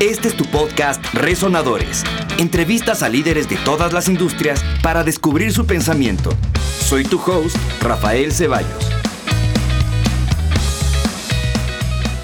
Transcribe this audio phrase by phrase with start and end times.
[0.00, 2.04] Este es tu podcast Resonadores.
[2.38, 6.30] Entrevistas a líderes de todas las industrias para descubrir su pensamiento.
[6.80, 8.90] Soy tu host, Rafael Ceballos.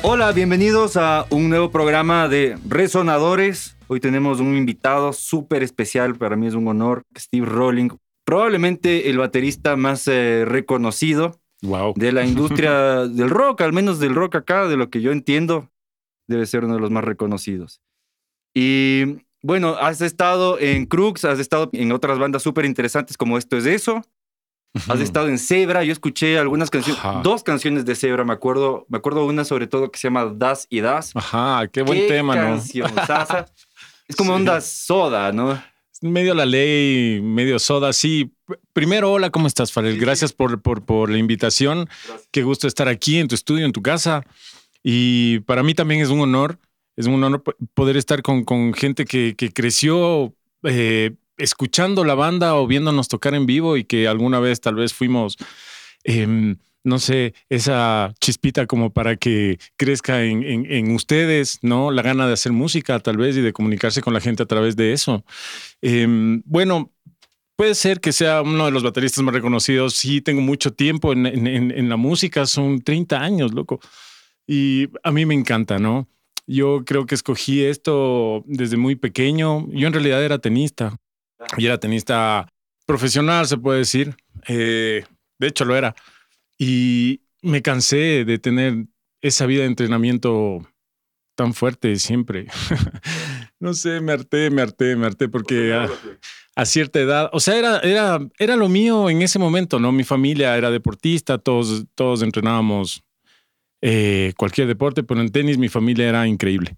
[0.02, 3.76] Hola, bienvenidos a un nuevo programa de Resonadores.
[3.88, 7.90] Hoy tenemos un invitado súper especial, para mí es un honor, Steve Rowling,
[8.24, 11.94] probablemente el baterista más eh, reconocido Wow.
[11.96, 15.70] de la industria del rock, al menos del rock acá, de lo que yo entiendo,
[16.26, 17.80] debe ser uno de los más reconocidos.
[18.54, 23.56] Y bueno, has estado en Crux, has estado en otras bandas súper interesantes como Esto
[23.56, 24.02] es Eso,
[24.88, 27.20] has estado en Zebra, yo escuché algunas canciones, Ajá.
[27.22, 30.66] dos canciones de Zebra, me acuerdo, me acuerdo una sobre todo que se llama Das
[30.68, 31.12] y Das.
[31.14, 32.42] Ajá, qué buen tema, ¿no?
[32.42, 33.46] cancionzaza.
[34.08, 34.36] Es como Sí.
[34.36, 35.60] onda soda, ¿no?
[36.00, 38.32] Medio la ley, medio soda, sí.
[38.72, 39.94] Primero, hola, ¿cómo estás, Farel?
[39.94, 41.88] Sí, Gracias por, por, por la invitación.
[42.30, 44.22] Qué gusto estar aquí en tu estudio, en tu casa.
[44.88, 46.60] Y para mí también es un honor,
[46.94, 47.42] es un honor
[47.74, 53.76] poder estar con, gente que, creció eh, escuchando la banda o viéndonos tocar en vivo
[53.76, 55.38] y que alguna vez tal vez fuimos,
[56.04, 61.90] em, no sé, esa chispita como para que crezca en, ustedes, ¿no?
[61.90, 64.76] La gana de hacer música tal vez y de comunicarse con la gente a través
[64.76, 65.24] de eso.
[65.82, 66.92] Em, bueno,
[67.56, 69.94] puede ser que sea uno de los bateristas más reconocidos.
[69.94, 73.80] Sí, tengo mucho tiempo en la música, son 30 años, loco.
[74.46, 76.08] Y a mí me encanta, ¿no?
[76.46, 79.66] Yo creo que escogí esto desde muy pequeño.
[79.70, 80.96] Yo en realidad era tenista.
[81.56, 82.48] Y era tenista
[82.86, 84.16] profesional, se puede decir.
[84.46, 85.04] Eh,
[85.38, 85.94] de hecho, lo era.
[86.58, 88.86] Y me cansé de tener
[89.20, 90.66] esa vida de entrenamiento
[91.34, 92.46] tan fuerte siempre.
[93.60, 95.88] no sé, me harté, me harté, me harté porque a,
[96.54, 99.92] a cierta edad, o sea, era, era, era lo mío en ese momento, ¿no?
[99.92, 103.02] Mi familia era deportista, todos, todos entrenábamos
[103.88, 106.76] eh, cualquier deporte, pero en tenis mi familia era increíble.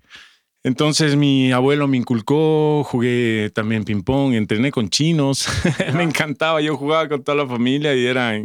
[0.62, 5.48] Entonces mi abuelo me inculcó, jugué también ping pong, entrené con chinos,
[5.94, 8.38] me encantaba, yo jugaba con toda la familia y era,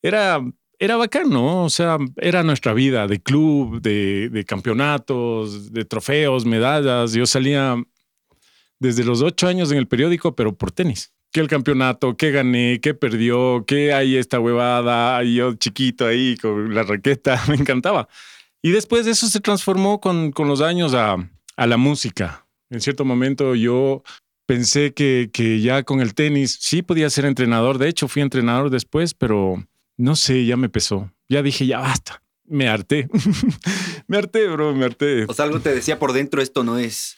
[0.00, 0.40] era,
[0.78, 1.64] era bacán, ¿no?
[1.64, 7.12] O sea, era nuestra vida de club, de, de campeonatos, de trofeos, medallas.
[7.12, 7.76] Yo salía
[8.78, 11.12] desde los ocho años en el periódico, pero por tenis.
[11.32, 16.74] Que el campeonato, que gané, que perdió, que hay esta huevada, yo chiquito ahí con
[16.74, 18.08] la raqueta, me encantaba.
[18.62, 21.16] Y después eso se transformó con, con los años a,
[21.56, 22.46] a la música.
[22.70, 24.02] En cierto momento yo
[24.46, 27.78] pensé que, que ya con el tenis sí podía ser entrenador.
[27.78, 29.64] De hecho, fui entrenador después, pero
[29.96, 31.12] no sé, ya me pesó.
[31.28, 32.22] Ya dije, ya basta.
[32.44, 33.08] Me harté.
[34.06, 35.24] me harté, bro, me harté.
[35.24, 37.16] O sea, algo te decía por dentro, esto no es.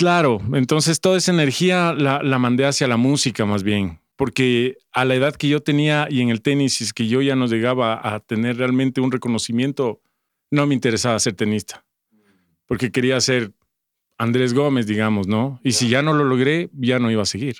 [0.00, 5.04] Claro, entonces toda esa energía la, la mandé hacia la música más bien, porque a
[5.04, 8.00] la edad que yo tenía y en el tenis, es que yo ya no llegaba
[8.02, 10.00] a tener realmente un reconocimiento,
[10.50, 11.84] no me interesaba ser tenista,
[12.64, 13.52] porque quería ser
[14.16, 15.60] Andrés Gómez, digamos, ¿no?
[15.62, 17.56] Y si ya no lo logré, ya no iba a seguir.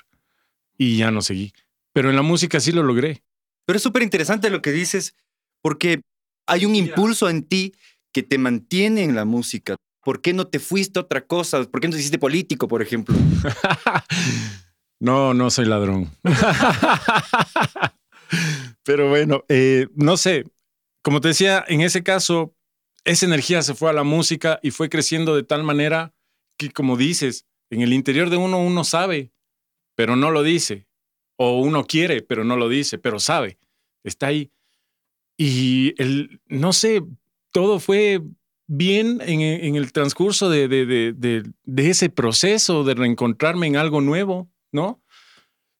[0.79, 1.53] Y ya no seguí.
[1.93, 3.21] Pero en la música sí lo logré.
[3.67, 5.13] Pero es súper interesante lo que dices,
[5.61, 6.01] porque
[6.47, 7.75] hay un impulso en ti
[8.11, 9.75] que te mantiene en la música.
[10.03, 11.63] ¿Por qué no te fuiste a otra cosa?
[11.63, 13.15] ¿Por qué no te hiciste político, por ejemplo?
[14.99, 16.11] no, no soy ladrón.
[18.83, 20.45] Pero bueno, eh, no sé.
[21.03, 22.55] Como te decía, en ese caso,
[23.05, 26.13] esa energía se fue a la música y fue creciendo de tal manera
[26.57, 29.31] que, como dices, en el interior de uno uno sabe,
[29.95, 30.87] pero no lo dice.
[31.37, 33.57] O uno quiere, pero no lo dice, pero sabe.
[34.03, 34.51] Está ahí.
[35.37, 37.01] Y el, no sé,
[37.51, 38.21] todo fue
[38.73, 43.75] bien en, en el transcurso de, de, de, de, de ese proceso de reencontrarme en
[43.75, 45.03] algo nuevo, ¿no?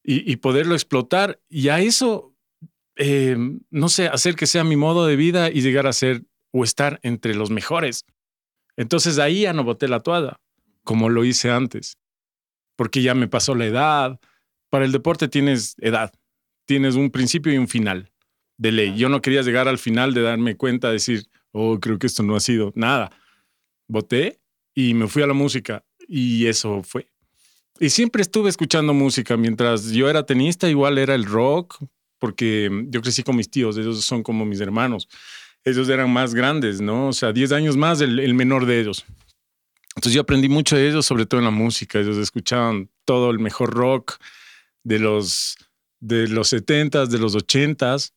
[0.04, 1.40] Y, y poderlo explotar.
[1.48, 2.34] Y a eso,
[2.96, 3.34] eh,
[3.70, 7.00] no sé, hacer que sea mi modo de vida y llegar a ser o estar
[7.02, 8.04] entre los mejores.
[8.76, 10.38] Entonces ahí ya no boté la toalla,
[10.84, 11.96] como lo hice antes,
[12.76, 14.20] porque ya me pasó la edad.
[14.68, 16.12] Para el deporte tienes edad,
[16.66, 18.12] tienes un principio y un final
[18.58, 18.98] de ley.
[18.98, 22.34] Yo no quería llegar al final de darme cuenta, decir, oh, creo que esto no
[22.34, 23.10] ha sido nada.
[23.88, 24.40] Voté
[24.74, 27.10] y me fui a la música y eso fue.
[27.78, 29.36] Y siempre estuve escuchando música.
[29.36, 31.82] Mientras yo era tenista, igual era el rock,
[32.18, 35.08] porque yo crecí con mis tíos, ellos son como mis hermanos.
[35.64, 37.08] Ellos eran más grandes, ¿no?
[37.08, 39.04] O sea, 10 años más el, menor de ellos.
[39.94, 41.98] Entonces yo aprendí mucho de ellos, sobre todo en la música.
[41.98, 44.18] Ellos escuchaban todo el mejor rock
[44.84, 45.56] de los,
[46.00, 48.12] de los 70s, de los 80s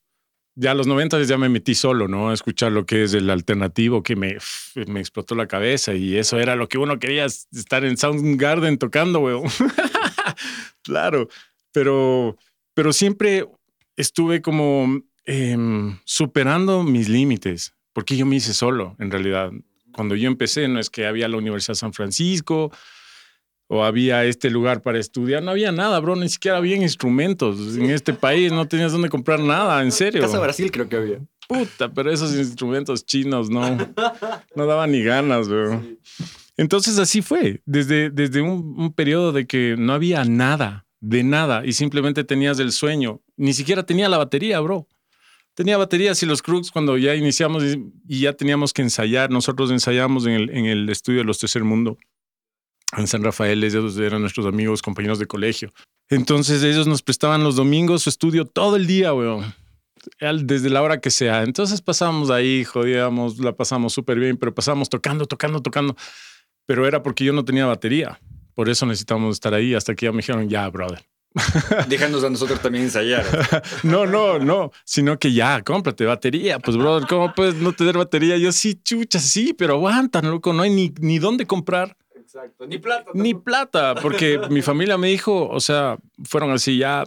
[0.55, 2.29] ya a los 90 ya me metí solo, ¿no?
[2.29, 4.37] A escuchar lo que es el alternativo que me,
[4.87, 9.19] me explotó la cabeza y eso era lo que uno quería, estar en Soundgarden tocando,
[9.19, 9.43] weón.
[10.81, 11.27] claro,
[11.71, 12.37] pero,
[12.73, 13.45] pero siempre
[13.97, 15.57] estuve como eh,
[16.05, 19.51] superando mis límites, porque yo me hice solo, en realidad.
[19.91, 22.71] cuando yo empecé, no es que había la Universidad de San Francisco
[23.67, 27.75] o había este lugar para estudiar, no había nada, bro, ni siquiera había instrumentos.
[27.77, 30.21] En este país, no tenías dónde comprar nada, en serio.
[30.21, 31.19] Casa Brasil creo que había.
[31.47, 33.77] Puta, pero esos instrumentos chinos no,
[34.55, 35.83] no daban ni ganas, bro.
[36.57, 41.65] Entonces así fue, desde, desde un, un periodo de que no había nada, de nada,
[41.65, 44.87] y simplemente tenías el sueño, ni siquiera tenía la batería, bro.
[45.53, 47.63] Tenía baterías y los Crux cuando ya iniciamos
[48.07, 51.63] y ya teníamos que ensayar, nosotros ensayamos en el, en el estudio de los Tercer
[51.63, 51.97] Mundo
[52.97, 55.73] en San Rafael, ellos eran nuestros amigos, compañeros de colegio.
[56.09, 59.53] Entonces ellos nos prestaban los domingos su estudio todo el día, weón.
[60.19, 61.43] Desde la hora que sea.
[61.43, 65.95] Entonces pasábamos ahí, jodíamos, la pasamos súper bien, pero pasábamos tocando, tocando, tocando.
[66.67, 68.19] Pero era porque yo no tenía batería.
[68.53, 71.03] Por eso necesitábamos estar ahí hasta que ya me dijeron, ya, brother.
[71.89, 73.25] Déjanos a nosotros también ensayar.
[73.83, 76.59] no, no, no, sino que ya, cómprate batería.
[76.59, 78.37] Pues, brother, ¿cómo puedes no tener batería?
[78.37, 81.97] Yo sí, chucha, sí, pero aguantan, loco, no hay ni, ni dónde comprar.
[82.35, 83.11] Exacto, ni plata.
[83.13, 87.05] Ni plata, porque mi familia me dijo, o sea, fueron así ya,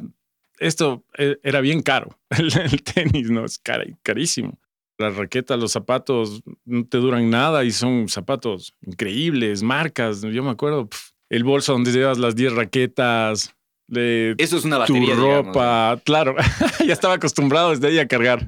[0.58, 3.44] esto e, era bien caro, el, tenis, ¿no?
[3.44, 3.60] Es
[4.02, 4.58] carísimo.
[4.96, 10.22] Las raquetas, los zapatos no te duran nada y son zapatos increíbles, marcas.
[10.22, 10.88] Yo me acuerdo,
[11.28, 13.54] el bolso donde llevas las 10 raquetas,
[13.86, 15.14] de Eso es una batería.
[15.14, 16.36] Tu ropa, claro.
[16.86, 18.46] ya estaba acostumbrado desde ahí a cargar.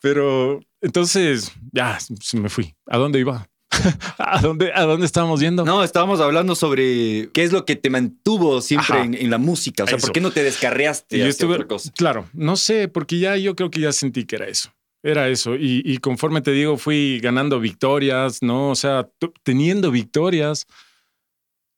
[0.00, 1.98] Pero entonces, ya
[2.32, 2.74] me fui.
[2.86, 3.46] ¿A dónde iba?
[4.18, 5.64] ¿A dónde, ¿A dónde estábamos yendo?
[5.64, 9.84] No, estábamos hablando sobre qué es lo que te mantuvo siempre en, la música.
[9.84, 11.18] O sea, ¿por qué no te descarreaste?
[11.18, 11.92] Yo estuve, otra cosa?
[11.96, 14.72] Claro, no sé, porque ya yo creo que ya sentí que era eso.
[15.02, 15.54] Era eso.
[15.54, 18.70] Y, y conforme te digo, fui ganando victorias, ¿no?
[18.70, 19.08] O sea,
[19.44, 20.66] teniendo victorias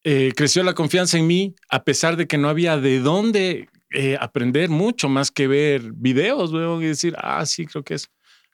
[0.03, 4.17] eh, creció la confianza en mí, a pesar de que no había de dónde eh,
[4.19, 8.09] aprender mucho más que ver videos, y decir, ah, sí, creo que es.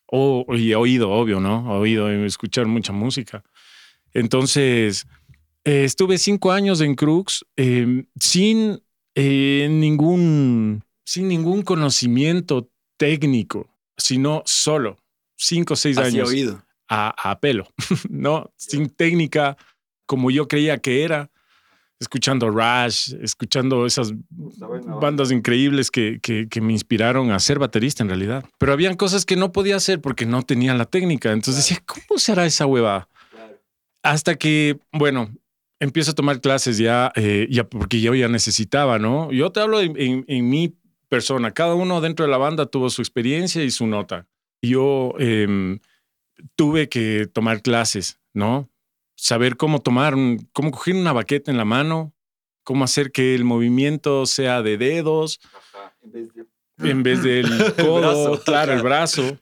[0.07, 1.75] O, y he oído, obvio, ¿no?
[1.75, 3.43] He oído escuchar mucha música.
[4.13, 5.07] Entonces,
[5.65, 8.81] eh, estuve cinco años en Crux em, sin,
[9.17, 14.99] ningún, sin ningún conocimiento técnico, sino solo
[15.37, 16.29] cinco o seis años.
[16.29, 16.63] oído.
[16.89, 17.67] A, a pelo,
[18.09, 18.53] ¿no?
[18.57, 19.57] Sin técnica
[20.07, 21.31] como yo creía que era
[21.99, 28.45] escuchando Rush, escuchando esas bandas increíbles que, que, me inspiraron a ser baterista en realidad.
[28.59, 31.33] Pero habían cosas que no podía hacer porque no tenía la técnica.
[31.33, 33.09] Entonces decía, ¿cómo será esa hueva?
[34.03, 35.31] Hasta que, bueno,
[35.81, 39.33] empiezo a tomar clases ya, eh, ya porque yo ya necesitaba, ¿no?
[39.33, 40.77] Yo te hablo en, mi
[41.09, 41.53] persona.
[41.53, 44.27] Cada uno dentro de la banda tuvo su experiencia y su nota.
[44.63, 45.79] Yo em,
[46.57, 48.69] tuve que tomar clases, ¿no?
[49.17, 50.15] Saber cómo tomar,
[50.53, 52.15] cómo coger una baqueta en la mano,
[52.63, 55.41] cómo hacer que el movimiento sea de dedos
[56.79, 57.47] en, vez del
[57.77, 59.39] codo, claro, el brazo.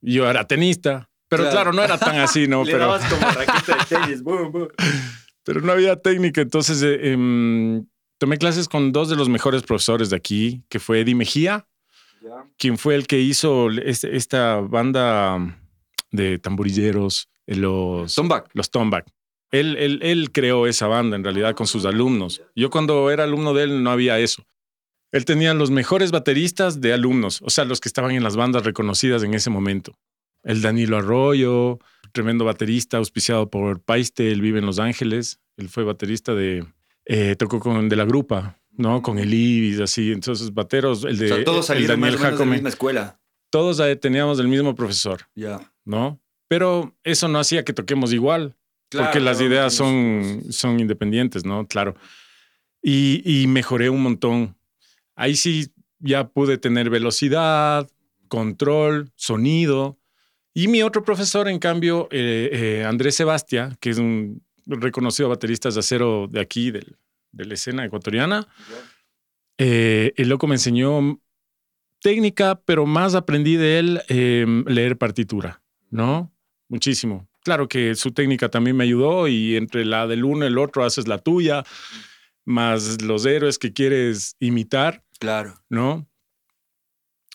[0.00, 2.64] Yo era tenista, pero claro, no era tan así, ¿no?
[2.66, 4.22] pero como raqueta de tenis,
[5.44, 7.84] Pero no había técnica, entonces eh, em,
[8.18, 11.66] tomé clases con dos de los mejores profesores de aquí, que fue Eddie Mejía,
[12.58, 15.58] quien fue el que hizo este, esta banda
[16.12, 18.50] de tamborilleros los Tomback.
[18.54, 19.06] Los Tomback.
[19.50, 22.42] Él, él, él creó esa banda en realidad con sus alumnos.
[22.56, 24.44] Yo cuando era alumno de él no había eso.
[25.12, 28.64] Él tenía los mejores bateristas de alumnos, o sea, los que estaban en las bandas
[28.64, 29.92] reconocidas en ese momento.
[30.42, 31.78] El Danilo Arroyo,
[32.12, 35.38] tremendo baterista, auspiciado por Paiste, él vive en Los Ángeles.
[35.58, 36.66] Él fue baterista de.
[37.04, 39.02] Eh, tocó con de la grupa, ¿no?
[39.02, 40.12] Con el Ibis, así.
[40.12, 41.32] Entonces, bateros, el de.
[41.32, 43.20] O sea, todos salieron Daniel más de la misma escuela.
[43.50, 45.20] Todos teníamos el mismo profesor.
[45.34, 45.60] Ya.
[45.84, 46.21] ¿No?
[46.52, 48.54] Pero eso no hacía que toquemos igual,
[48.90, 51.66] porque las ideas son, son independientes, ¿no?
[51.66, 51.94] Claro.
[52.82, 54.54] Y, y, mejoré un montón.
[55.16, 57.88] Ahí sí ya pude tener velocidad,
[58.28, 59.98] control, sonido.
[60.52, 65.70] Y mi otro profesor, en cambio, eh, eh, Andrés Sebastia, que es un reconocido baterista
[65.70, 66.98] de acero de aquí, del,
[67.30, 68.46] de la escena ecuatoriana,
[69.56, 71.18] eh, el loco me enseñó
[72.02, 74.02] técnica, pero más aprendí de él
[74.66, 76.31] leer partitura, ¿no?
[76.72, 77.28] Muchísimo.
[77.44, 80.84] Claro que su técnica también me ayudó y entre la del uno y el otro
[80.84, 81.64] haces la tuya,
[82.44, 85.04] más los héroes que quieres imitar.
[85.20, 85.54] Claro.
[85.68, 86.06] ¿No?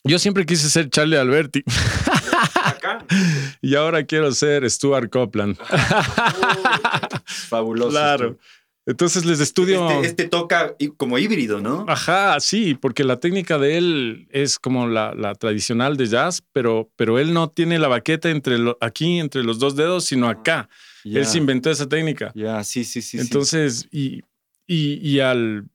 [0.03, 1.63] Yo siempre quise ser Charlie Alberti.
[2.63, 3.05] Acá.
[3.61, 5.57] y ahora quiero ser Stuart Copeland.
[7.25, 7.91] Fabuloso.
[7.91, 8.37] Claro.
[8.87, 9.89] Entonces les estudio.
[9.91, 11.85] Este, este, toca como híbrido, ¿no?
[11.89, 16.89] Ajá, sí, porque la técnica de él es como la, la tradicional de jazz, pero,
[16.95, 20.69] pero él no tiene la baqueta entre aquí, entre los dos dedos, sino acá.
[21.03, 22.31] Él se inventó esa técnica.
[22.33, 23.19] Ya, sí, sí, sí.
[23.19, 24.23] Entonces, Y,
[24.65, 25.65] y, y, al,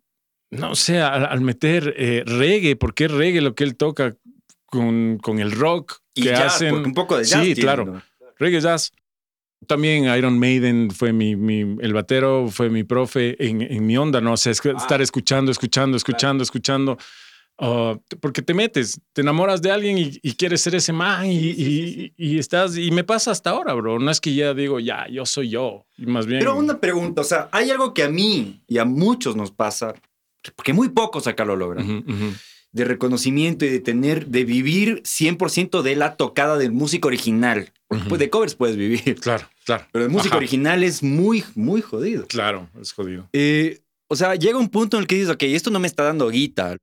[0.50, 4.16] no sé, al, meter eh, reggae, porque es reggae lo que él toca
[4.64, 6.75] con, con el rock y que jazz, hacen.
[6.76, 7.45] Un poco de jazz.
[7.45, 8.02] Sí, claro.
[8.38, 8.90] Reggae jazz
[9.66, 14.21] También Iron Maiden fue mi, mi- el batero, fue mi profe en, en mi onda,
[14.21, 14.33] ¿no?
[14.33, 14.75] O sea, es Ah.
[14.76, 16.99] estar escuchando, escuchando, escuchando, escuchando.
[18.09, 21.37] T- porque te metes, te enamoras de alguien y, y quieres ser ese man y,
[21.50, 23.99] y- y estás, y me pasa hasta ahora, bro.
[24.00, 25.87] No es que ya digo, ya, yo soy yo.
[25.97, 26.40] Y más bien.
[26.40, 29.95] Pero una pregunta, o sea, hay algo que a mí y a muchos nos pasa,
[30.57, 32.33] porque muy pocos acá lo logran, ujú.
[32.72, 37.72] De reconocimiento y de tener, de vivir 100% de la tocada del músico original.
[37.86, 39.86] Porque, pues de covers puedes vivir, Claro, claro.
[39.92, 40.38] pero el músico Ajá.
[40.38, 42.26] original es muy, muy jodido.
[42.26, 43.28] Claro, es jodido.
[43.34, 46.02] Eh, o sea, llega un punto en el que dices, ok, esto no me está
[46.04, 46.76] dando guita,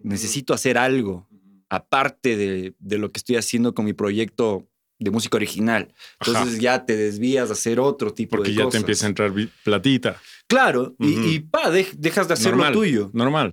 [0.00, 1.28] necesito hacer algo
[1.68, 5.92] aparte de, de lo que estoy haciendo con mi proyecto de música original.
[6.20, 6.60] Entonces Ajá.
[6.60, 8.72] ya te desvías a hacer otro tipo Porque de ya cosas.
[8.72, 9.32] te empieza a entrar
[9.64, 10.20] platita.
[10.48, 12.72] Claro, y- pa, dej- dejas de hacer Normal.
[12.72, 13.10] lo tuyo.
[13.12, 13.52] Normal.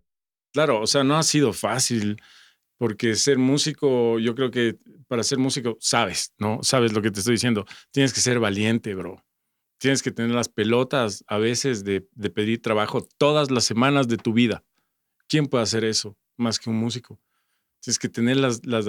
[0.54, 2.22] Claro, o sea, no ha sido fácil
[2.78, 6.60] porque ser músico, yo creo que para ser músico sabes, ¿no?
[6.64, 7.66] Sabes lo que te estoy diciendo.
[7.92, 9.24] Tienes que ser valiente, bro.
[9.80, 14.34] Tienes que tener las pelotas a veces de, pedir trabajo todas las semanas de tu
[14.34, 14.64] vida.
[15.30, 17.20] ¿Quién puede hacer eso más que un músico?
[17.82, 18.88] Tienes que tener las, las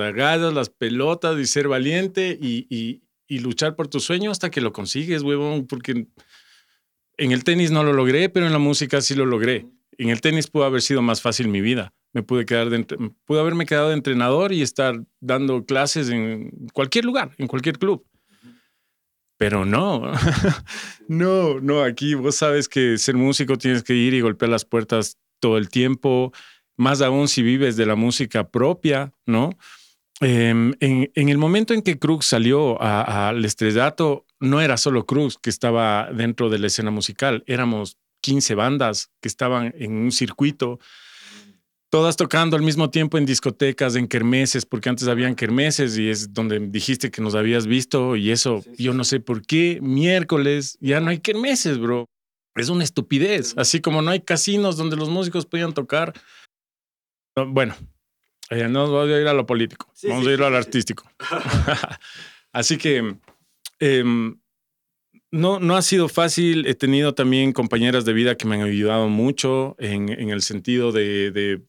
[0.54, 4.72] las pelotas y ser valiente y, y- y luchar por tu sueño hasta que lo
[4.72, 6.08] consigues, huevón, porque
[7.16, 9.66] en el tenis no lo logré, pero en la música sí lo logré.
[9.98, 11.92] En el tenis pudo haber sido más fácil mi vida.
[12.12, 12.84] Me pude quedar de,
[13.24, 18.06] pude haberme quedado de entrenador y estar dando clases en cualquier lugar, en cualquier club.
[19.36, 20.12] Pero no,
[21.08, 25.18] no, no, aquí vos sabes que ser músico tienes que ir y golpear las puertas
[25.40, 26.32] todo el tiempo,
[26.76, 29.50] más aún si vives de la música propia, ¿no?
[30.20, 35.36] Em, en, en el momento en que Cruz salió al estrellato, no era solo Cruz
[35.36, 40.78] que estaba dentro de la escena musical, éramos 15 bandas que estaban en un circuito,
[41.90, 46.32] todas tocando al mismo tiempo en discotecas, en kermeses, porque antes habían kermeses y es
[46.32, 51.00] donde dijiste que nos habías visto y eso, yo no sé por qué, miércoles ya
[51.00, 52.06] no hay kermeses, bro.
[52.56, 56.14] Es una estupidez, así como no hay casinos donde los músicos podían tocar.
[57.36, 57.74] No, Bueno,
[58.48, 60.56] eh, no vamos a ir a lo político, Sí, vamos sí, a ir a lo
[60.56, 60.66] sí, sí.
[60.66, 61.04] artístico.
[62.52, 63.16] así que
[63.80, 64.38] em,
[65.34, 66.66] no, no ha sido fácil.
[66.66, 70.92] He tenido también compañeras de vida que me han ayudado mucho en, en el sentido
[70.92, 71.62] de, de-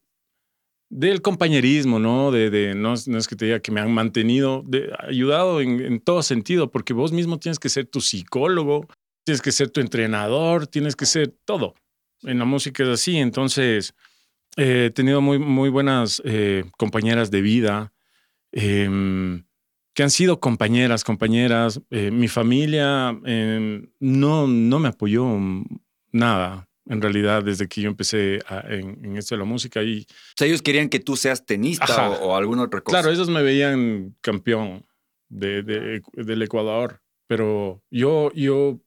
[0.90, 2.32] del compañerismo, ¿no?
[2.32, 4.64] De, no, es- que te diga que me han mantenido,
[5.00, 8.88] ayudado en, en todo sentido, porque vos mismo tienes que ser tu psicólogo,
[9.26, 11.74] tienes que ser tu entrenador, tienes que ser todo.
[12.24, 13.94] En la música es así, entonces
[14.58, 17.94] eh, he tenido muy, muy buenas eh, compañeras de vida.
[18.52, 19.44] em,
[19.96, 21.82] que han sido compañeras, compañeras.
[21.90, 25.26] Eh, mi familia eh, no, no me apoyó
[26.12, 29.82] nada, en realidad, desde que yo empecé a- en, en esto de la música.
[29.82, 30.06] Y O
[30.38, 33.00] sea, ellos querían que tú seas tenista o, o alguna otra cosa.
[33.02, 34.86] claro, ellos me veían campeón
[35.30, 38.80] de, de- del Ecuador, pero yo, yo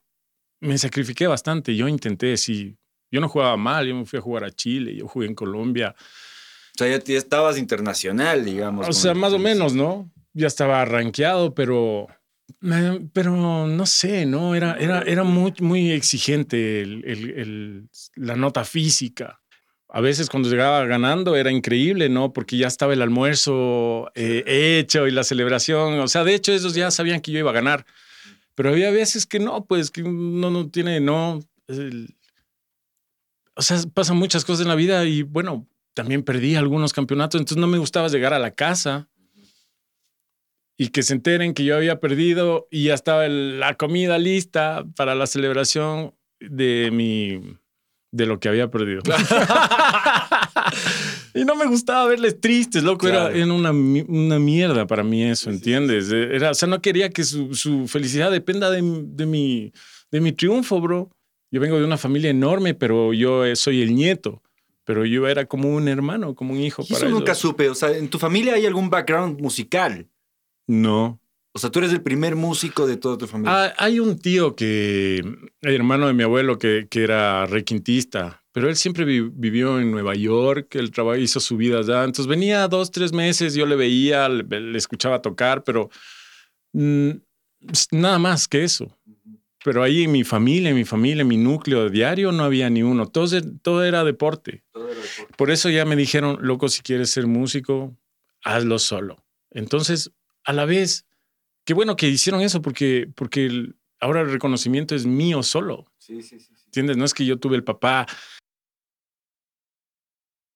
[0.61, 1.75] me sacrifiqué bastante.
[1.75, 2.77] Yo intenté, sí.
[3.11, 5.95] Yo no jugaba mal, yo me fui a jugar a Chile, yo jugué en Colombia.
[5.99, 8.87] O sea, ya, estabas internacional, digamos.
[8.87, 10.11] O sea, más o menos, ¿no?
[10.39, 12.07] Ya estaba rankeado, pero,
[13.13, 14.55] pero no sé, ¿no?
[14.55, 19.41] Era, era, era muy, muy exigente el- el- el- la nota física.
[19.89, 22.33] A veces cuando llegaba ganando era increíble, ¿no?
[22.33, 25.99] Porque ya estaba el almuerzo eh, hecho y la celebración.
[25.99, 27.85] O sea, de hecho, ellos ya sabían que yo iba a ganar.
[28.55, 31.41] Pero había veces que no, pues que no, no tiene, no.
[33.57, 37.61] o sea, pasan muchas cosas en la vida y bueno, también perdí algunos campeonatos, entonces
[37.61, 39.09] no me gustaba llegar a la casa
[40.81, 44.87] y que se enteren que yo había perdido y ya estaba el- la comida lista
[44.97, 47.57] para la celebración de mi
[48.11, 49.03] de lo que había perdido.
[51.35, 53.29] y no me gustaba verles tristes, loco, Claro.
[53.29, 56.11] era, era una, una mierda para mí eso, ¿entiendes?
[56.11, 59.73] Era, o sea, no quería que su, su felicidad dependa de, de mi,
[60.11, 61.11] de mi triunfo, bro.
[61.51, 64.43] Yo vengo de una familia enorme, pero yo eh, soy el nieto.
[64.85, 67.39] Pero yo era como un hermano, como un hijo Y para eso nunca ellos.
[67.39, 67.69] supe.
[67.69, 70.07] O sea, ¿en tu familia hay algún background musical?
[70.69, 71.21] No.
[71.55, 73.65] O sea, tú eres el primer músico de toda tu familia.
[73.65, 78.69] Ah, hay un tío que, el hermano de mi abuelo, que, que era requintista, pero
[78.69, 82.05] él siempre vi- vivió en Nueva York, él traba- hizo su vida allá.
[82.05, 85.91] Entonces venía dos, tres meses, yo le veía, le, le escuchaba tocar, pero
[86.75, 87.11] mm,
[87.93, 88.97] nada más que eso.
[89.65, 92.83] Pero ahí en mi familia, en mi familia, en mi núcleo diario, no había ni
[92.85, 93.07] uno.
[93.09, 94.63] Todo, se- todo era deporte.
[95.37, 97.97] Por eso ya me dijeron, loco, si quieres ser músico,
[98.45, 99.25] hazlo solo.
[99.51, 100.13] Entonces,
[100.49, 101.07] a la vez,
[101.67, 105.87] qué bueno que hicieron eso porque, porque el- ahora el reconocimiento es mío solo.
[105.99, 106.47] Sí, sí, sí.
[106.57, 106.65] sí.
[106.67, 106.97] ¿Entiendes?
[106.97, 108.07] No es que yo tuve el papá,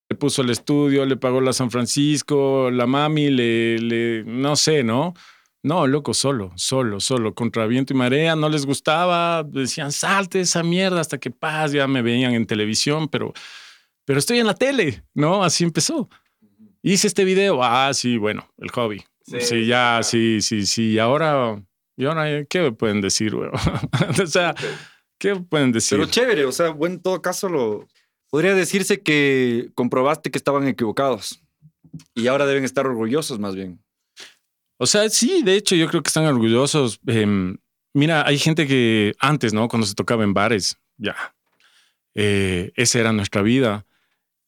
[0.09, 4.83] le puso el estudio, le pagó la San Francisco, la mami, le, le no sé,
[4.83, 5.15] ¿no?
[5.63, 10.63] No, loco, solo, solo, solo, contra viento y marea, no les gustaba, decían, salte esa
[10.63, 13.33] mierda hasta que paz, ya me veían en televisión, pero,
[14.05, 15.45] pero estoy en la tele, ¿no?
[15.45, 16.09] Así empezó.
[16.83, 19.05] Hice este video, ah, sí, bueno, el hobby.
[19.25, 21.63] Sí, ya, sí, sí, sí, y ahora,
[21.97, 23.51] y ahora, ¿qué pueden decir, güey?
[24.23, 24.55] o sea,
[25.19, 25.99] ¿qué pueden decir?
[25.99, 27.87] Pero chévere, o sea, en todo caso, lo,
[28.33, 31.43] podría decirse que comprobaste que estaban equivocados
[32.15, 33.85] y ahora deben estar orgullosos más bien.
[34.79, 36.99] O sea, sí, de hecho, yo creo que están orgullosos.
[37.07, 37.59] Em,
[37.93, 39.69] mira, hay gente que antes, ¿no?
[39.69, 41.15] Cuando se tocaba en bares, ya,
[42.15, 43.87] eh, esa era nuestra vida.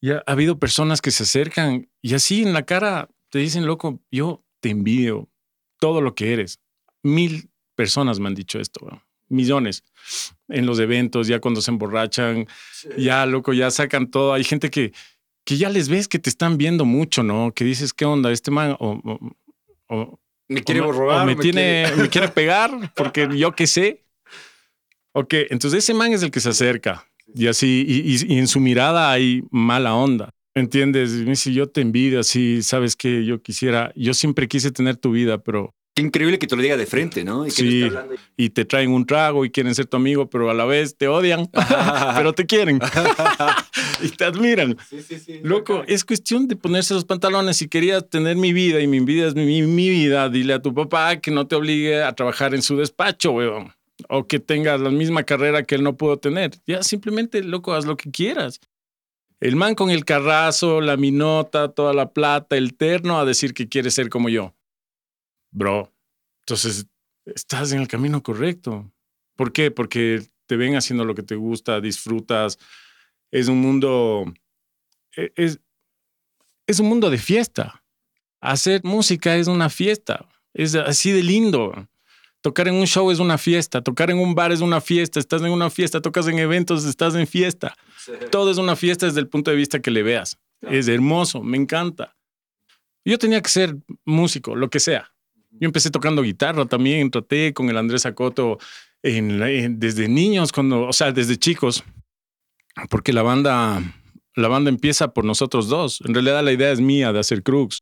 [0.01, 4.01] Ya ha habido personas que se acercan y así en la cara te dicen, loco,
[4.11, 5.29] yo te envidio
[5.79, 6.59] todo lo que eres.
[7.03, 8.79] Mil personas me han dicho esto,
[9.29, 9.83] millones
[10.47, 12.47] en los eventos, ya cuando se emborrachan,
[12.97, 14.33] ya loco, ya sacan todo.
[14.33, 14.91] Hay gente que,
[15.43, 17.51] que ya les ves que te están viendo mucho, ¿no?
[17.53, 18.31] Que dices, ¿qué onda?
[18.31, 21.27] Este man, o, me quiere robar.
[21.27, 24.03] me, tiene, me quiere pegar porque yo qué sé.
[25.11, 27.05] Ok, entonces ese man es el que se acerca
[27.35, 30.31] y así, y, en su mirada hay mala onda.
[30.55, 31.11] ¿Entiendes?
[31.11, 34.95] Y me dice, yo te envidio, así, sabes que yo quisiera, yo siempre quise tener
[34.95, 37.47] tu vida, pero Qué increíble que te lo diga de frente, ¿no?
[37.47, 37.89] Y sí,
[38.35, 41.07] y te traen un trago y quieren ser tu amigo, pero a la vez te
[41.07, 41.49] odian,
[42.17, 42.81] pero te quieren
[44.01, 44.77] y te admiran.
[44.89, 45.39] Sí, sí, sí.
[45.41, 47.57] Loco, es cuestión de ponerse los pantalones.
[47.57, 50.73] Si querías tener mi vida y mi vida es mi, mi vida, dile a tu
[50.73, 53.71] papá que no te obligue a trabajar en su despacho, weón.
[54.09, 56.51] O que tengas la misma carrera que él no pudo tener.
[56.67, 58.59] Ya simplemente, loco, haz lo que quieras.
[59.45, 63.69] El man con el carrazo, la minota, toda la plata, el terno, a decir que
[63.69, 64.55] quiere ser como yo
[65.55, 65.91] bro,
[66.41, 66.85] entonces
[67.25, 68.91] estás en el camino correcto.
[69.35, 69.71] ¿Por qué?
[69.71, 72.59] Porque te ven haciendo lo que te gusta, disfrutas.
[73.31, 74.25] Es un mundo,
[75.15, 75.59] e, es,
[76.67, 77.83] es un mundo de fiesta.
[78.41, 80.27] Hacer música es una fiesta.
[80.53, 81.87] Es así de lindo.
[82.45, 85.41] Tocar en un show es una fiesta, tocar en un bar es una fiesta, estás
[85.41, 87.75] en una fiesta, tocas en eventos, estás en fiesta.
[88.29, 90.37] Todo es una fiesta desde el punto de vista que le veas.
[90.61, 92.15] Es hermoso, me encanta.
[93.03, 95.11] Yo tenía que ser músico, lo que sea.
[95.53, 98.59] Yo empecé tocando guitarra también, traté con el Andrés Acoto
[99.01, 101.83] desde niños, cuando, o sea, desde chicos,
[102.91, 103.81] porque la banda,
[104.35, 105.99] la banda empieza por nosotros dos.
[106.05, 107.81] En realidad la idea es mía de hacer Crux.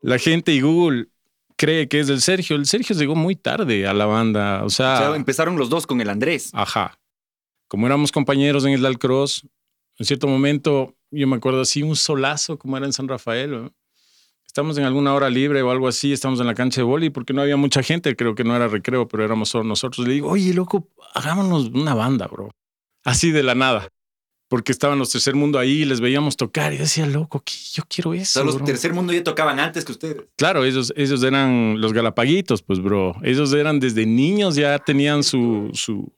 [0.00, 1.08] La gente y Google
[1.56, 2.56] cree que es del Sergio.
[2.56, 4.64] El Sergio llegó muy tarde a la banda.
[4.64, 6.50] O sea, o sea empezaron los dos con el Andrés.
[6.52, 6.98] Ajá.
[7.68, 9.46] Como éramos compañeros en el Dalcross,
[9.98, 13.72] en cierto momento, yo me acuerdo así, un solazo como era en San Rafael
[14.52, 17.32] estamos en alguna hora libre o algo así, estamos en la cancha de boli, porque
[17.32, 20.06] no había mucha gente, creo que no era recreo, pero éramos solo nosotros.
[20.06, 22.50] Le digo, oye, loco, hagámonos una banda, bro.
[23.02, 23.88] Así de la nada.
[24.52, 28.12] Porque estaban los tercer mundo ahí y les veíamos tocar y decía, loco, yo quiero
[28.12, 28.44] eso.
[28.44, 30.24] los tercer mundo ya tocaban antes que ustedes.
[30.36, 33.16] Claro, ellos, ellos eran los galapaguitos, pues, bro.
[33.22, 36.12] Ellos eran desde niños, ya tenían su, su,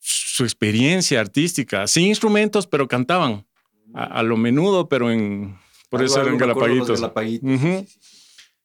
[0.00, 3.46] su experiencia artística, sin instrumentos, pero cantaban.
[3.94, 5.56] a lo menudo, pero en,
[5.92, 7.00] por eso eran galapaguitos.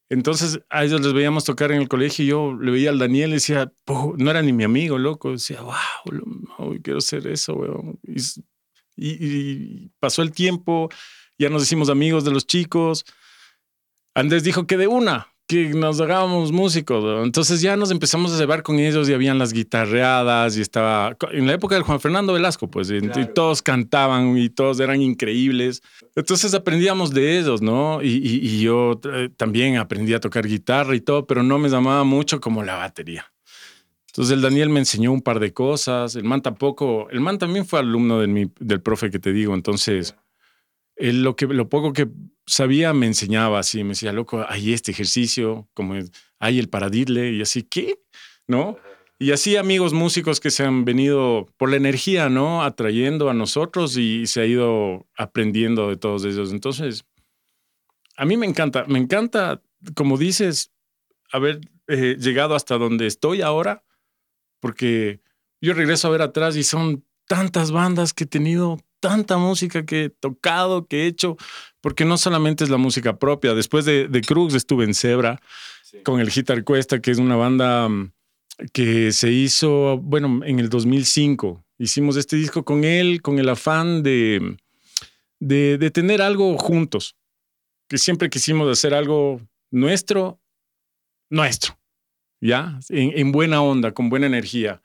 [0.10, 3.32] Entonces a ellos les veíamos tocar en el colegio y yo le veía al Daniel
[3.32, 3.72] y decía,
[4.18, 5.32] no era ni mi amigo, loco.
[5.32, 8.00] Decía, wow, quiero ser eso, weón.
[8.96, 10.90] Y, pasó el tiempo,
[11.38, 13.06] ya nos hicimos amigos de los chicos.
[14.16, 17.26] Andrés dijo que de una, que nos hagábamos músicos.
[17.26, 21.48] Entonces ya nos empezamos a llevar con ellos y habían las guitarreadas y estaba en
[21.48, 23.02] la época del Juan Fernando Velasco, pues, y,
[23.34, 25.82] todos cantaban y todos eran increíbles.
[26.16, 28.02] Entonces aprendíamos de ellos, ¿no?
[28.04, 32.42] Y, yo eh, también aprendí a tocar guitarra y todo, pero no me llamaba mucho
[32.42, 33.32] como la batería.
[34.08, 37.66] Entonces el Daniel me enseñó un par de cosas, el man tampoco, el man también
[37.66, 40.16] fue alumno del, del profe que te digo, entonces
[40.98, 42.10] él lo, que, lo poco que
[42.48, 45.96] sabía me enseñaba así, me decía, loco, hay este ejercicio, como
[46.40, 48.00] hay el paradidle y así, ¿qué?
[48.48, 48.78] ¿No?
[49.20, 52.64] Y así amigos músicos que se han venido por la energía, ¿no?
[52.64, 56.52] Atrayendo a nosotros y se ha ido aprendiendo de todos ellos.
[56.52, 57.04] Entonces,
[58.16, 59.62] a mí me encanta, me encanta,
[59.96, 60.72] como dices,
[61.32, 63.84] haber eh, llegado hasta donde estoy ahora,
[64.60, 65.22] porque
[65.62, 70.06] yo regreso a ver atrás y son tantas bandas que he tenido, tanta música que
[70.06, 71.38] he tocado, que he hecho,
[71.82, 73.54] porque no solamente es la música propia.
[73.54, 75.40] Después de, de Cruz estuve en Zebra
[76.04, 78.12] con el Gitar Cuesta, que es una banda mm,
[78.74, 81.64] que se hizo, bueno, en el 2005.
[81.80, 84.58] Hicimos este disco con él, con el afán de,
[85.40, 87.16] de, de tener algo juntos,
[87.88, 90.42] que siempre quisimos hacer algo nuestro,
[91.30, 91.78] nuestro,
[92.42, 92.80] ¿ya?
[92.90, 94.82] En, en buena onda, con buena energía.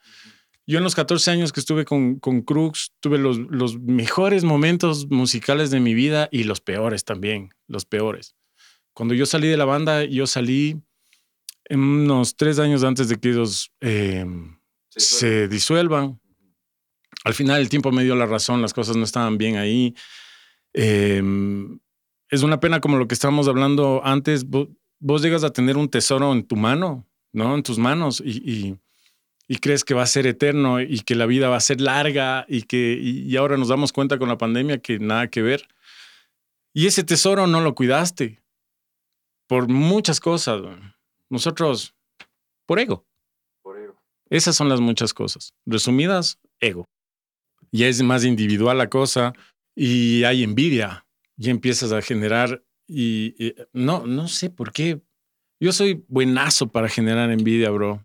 [0.66, 5.10] Yo en los 14 años que estuve con, con Crux tuve los, los mejores momentos
[5.10, 8.36] musicales de mi vida y los peores también, los peores.
[8.94, 10.80] Cuando yo salí de la banda, yo salí
[11.70, 14.26] unos tres años antes de que ellos eh,
[14.90, 16.20] se disuelvan.
[17.24, 19.94] Al final el tiempo me dio la razón, las cosas no estaban bien ahí.
[20.72, 21.78] Em,
[22.28, 26.32] es una pena como lo que estábamos hablando antes, vos, llegas a tener un tesoro
[26.32, 27.54] en tu mano, ¿no?
[27.54, 28.76] En tus manos y,
[29.60, 32.62] crees que va a ser eterno y que la vida va a ser larga y
[32.62, 35.68] que y ahora nos damos cuenta con la pandemia que nada que ver.
[36.74, 38.42] Y ese tesoro no lo cuidaste
[39.46, 40.62] por muchas cosas.
[41.28, 41.94] Nosotros,
[42.66, 43.06] por ego.
[43.62, 44.00] Por ego.
[44.30, 45.52] Esas son las muchas cosas.
[45.66, 46.88] Resumidas, ego.
[47.70, 49.34] Ya es más individual la cosa
[49.74, 51.06] y hay envidia.
[51.36, 55.02] Y empiezas a generar y, no, no sé por qué.
[55.60, 58.04] Yo soy buenazo para generar envidia, bro.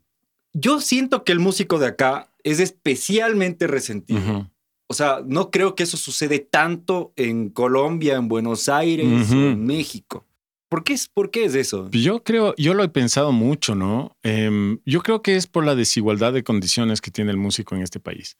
[0.59, 4.49] Yo siento que el músico de acá es especialmente resentido.
[4.87, 10.25] O sea, no creo que eso sucede tanto en Colombia, en Buenos Aires, en México.
[10.67, 11.89] ¿Por qué, es, ¿Por qué es eso?
[11.91, 14.17] Yo creo, yo lo he pensado mucho, ¿no?
[14.23, 17.83] Em, yo creo que es por la desigualdad de condiciones que tiene el músico en
[17.83, 18.37] este país.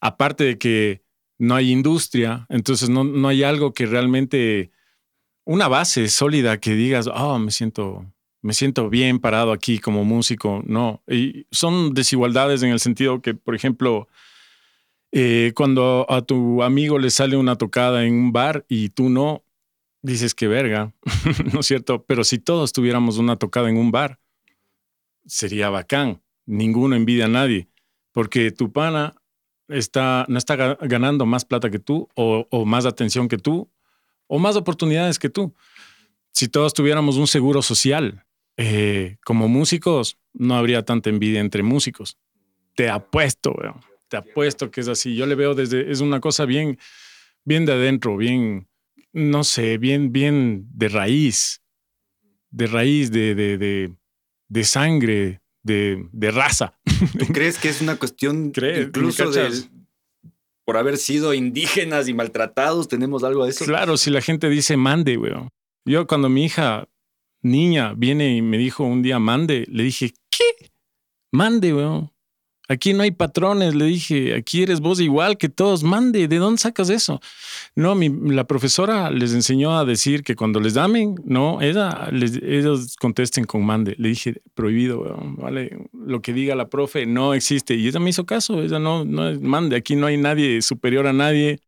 [0.00, 1.02] Aparte de que
[1.38, 4.70] no hay industria, entonces no, no hay algo que realmente,
[5.44, 8.06] una base sólida que digas, oh, me siento,
[8.46, 10.62] me siento bien parado aquí como músico.
[10.64, 14.06] No, y son desigualdades en el sentido que, por ejemplo,
[15.10, 19.42] eh, cuando a tu amigo le sale una tocada en un bar y tú no,
[20.00, 20.92] dices que verga,
[21.52, 22.04] ¿no es cierto?
[22.04, 24.20] Pero si todos tuviéramos una tocada en un bar,
[25.26, 26.22] sería bacán.
[26.44, 27.68] Ninguno envidia a nadie,
[28.12, 29.16] porque tu pana
[29.66, 33.68] está, no está ganando más plata que tú, o, más atención que tú,
[34.28, 35.52] o más oportunidades que tú.
[36.30, 38.25] Si todos tuviéramos un seguro social,
[38.56, 42.16] eh, como músicos, no habría tanta envidia entre músicos.
[42.74, 43.80] Te apuesto, weón.
[44.08, 45.16] Te apuesto que es así.
[45.16, 46.78] Yo le veo desde, es una cosa bien,
[47.44, 48.68] bien de adentro, bien,
[49.12, 51.62] no sé, bien, bien de raíz,
[52.50, 53.94] de raíz, de, de, de,
[54.48, 56.78] de sangre, de, de, raza.
[57.18, 59.50] ¿Tú crees que es una cuestión incluso de,
[60.64, 62.88] por haber sido indígenas y maltratados?
[62.88, 63.64] ¿Tenemos algo de eso?
[63.64, 65.50] Claro, si la gente dice mande, weón.
[65.84, 66.88] Yo cuando mi hija
[67.42, 70.70] niña viene y me dijo un día mande, le dije, ¿qué?
[71.32, 72.10] Mande, weón.
[72.68, 76.58] Aquí no hay patrones, le dije, aquí eres vos igual que todos, mande, ¿de dónde
[76.58, 77.20] sacas eso?
[77.76, 82.96] No, mi, la profesora les enseñó a decir que cuando les damen, no, ella, ellos
[82.96, 83.94] contesten con mande.
[83.98, 85.04] Le dije, prohibido,
[85.38, 87.76] vale, lo que diga la profe no existe.
[87.76, 91.12] Y ella me hizo caso, ella no, no mande, aquí no hay nadie superior a
[91.12, 91.60] nadie,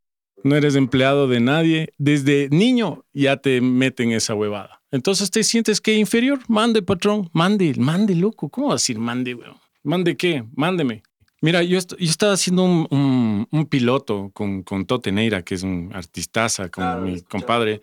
[0.42, 1.94] no eres empleado de nadie.
[1.98, 4.77] Desde niño ya te meten esa huevada.
[4.90, 9.34] Entonces te sientes que inferior, mande, patrón, mande, mande, loco, ¿cómo va a decir mande,
[9.34, 9.56] weón?
[9.82, 10.44] ¿Mande qué?
[10.54, 11.02] Mándeme.
[11.40, 17.20] Mira, yo, estaba haciendo un, piloto con, con Toteneira, que es un artistaza, con mi
[17.22, 17.80] compadre.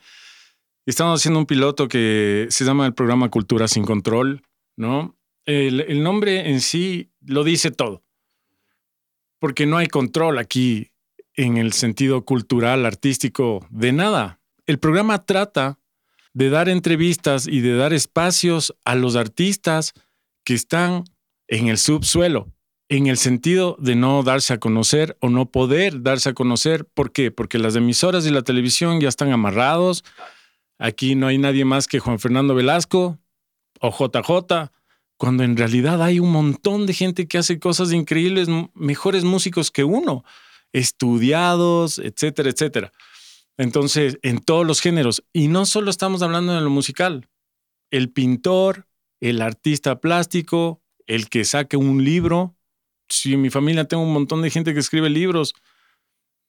[0.86, 4.44] Y estábamos haciendo un piloto que se llama el programa Cultura sin Control,
[4.76, 5.16] ¿no?
[5.46, 8.04] El, el nombre en sí lo dice todo.
[9.40, 10.92] Porque no hay control aquí
[11.36, 14.40] en el sentido cultural, artístico, de nada.
[14.66, 15.80] El programa trata
[16.36, 19.94] de dar entrevistas y de dar espacios a los artistas
[20.44, 21.06] que están
[21.48, 22.52] en el subsuelo,
[22.90, 26.86] en el sentido de no darse a conocer o no poder darse a conocer.
[26.94, 27.32] ¿Por qué?
[27.32, 30.04] Porque las emisoras y la televisión ya están amarrados.
[30.78, 33.18] Aquí no hay nadie más que Juan Fernando Velasco
[33.80, 34.72] o JJ,
[35.18, 39.86] cuando en realidad hay un montón de gente que hace cosas increíbles, mejores músicos que
[39.86, 40.26] uno,
[40.74, 42.92] estudiados, etcétera, etcétera.
[43.58, 45.24] Entonces, en todos los géneros.
[45.32, 47.30] Y no solo estamos hablando de lo musical.
[47.90, 48.88] El pintor,
[49.22, 52.56] el artista plástico, el que saque un libro.
[53.08, 55.54] Si en mi familia tengo un montón de gente que escribe libros,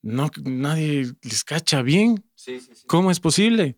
[0.01, 2.25] no, nadie les cacha bien.
[2.87, 3.77] ¿Cómo es posible?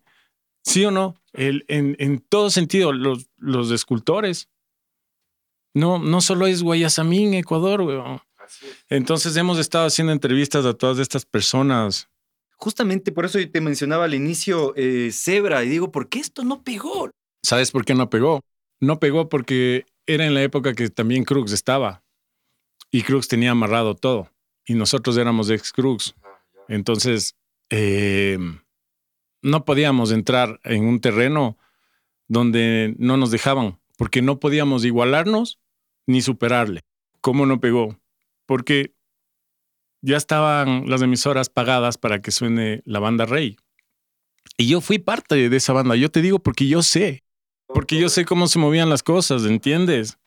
[0.62, 1.14] ¿Sí o no?
[1.32, 4.48] El, en, en, todo sentido, los, los escultores.
[5.74, 8.20] No, no solo es Guayasamín, Ecuador, weón.
[8.88, 12.09] Entonces hemos estado haciendo entrevistas a todas estas personas.
[12.60, 16.44] Justamente por eso yo te mencionaba al inicio eh, Zebra y digo, ¿por qué esto
[16.44, 17.10] no pegó?
[17.42, 18.42] ¿Sabes por qué no pegó?
[18.80, 22.02] No pegó porque era en la época que también Crux estaba
[22.90, 24.30] y Crux tenía amarrado todo
[24.66, 26.14] y nosotros éramos ex Crux.
[26.68, 27.34] Entonces,
[27.70, 28.38] eh,
[29.40, 31.56] no podíamos entrar en un terreno
[32.28, 35.58] donde no nos dejaban porque no podíamos igualarnos
[36.06, 36.82] ni superarle.
[37.22, 37.98] ¿Cómo no pegó?
[38.44, 38.94] Porque
[40.02, 43.56] ya estaban las emisoras pagadas para que suene la banda Rey.
[44.56, 45.96] Y yo fui parte de esa banda.
[45.96, 47.24] Yo te digo porque yo sé.
[47.66, 50.18] Porque yo sé cómo se movían las cosas, ¿entiendes?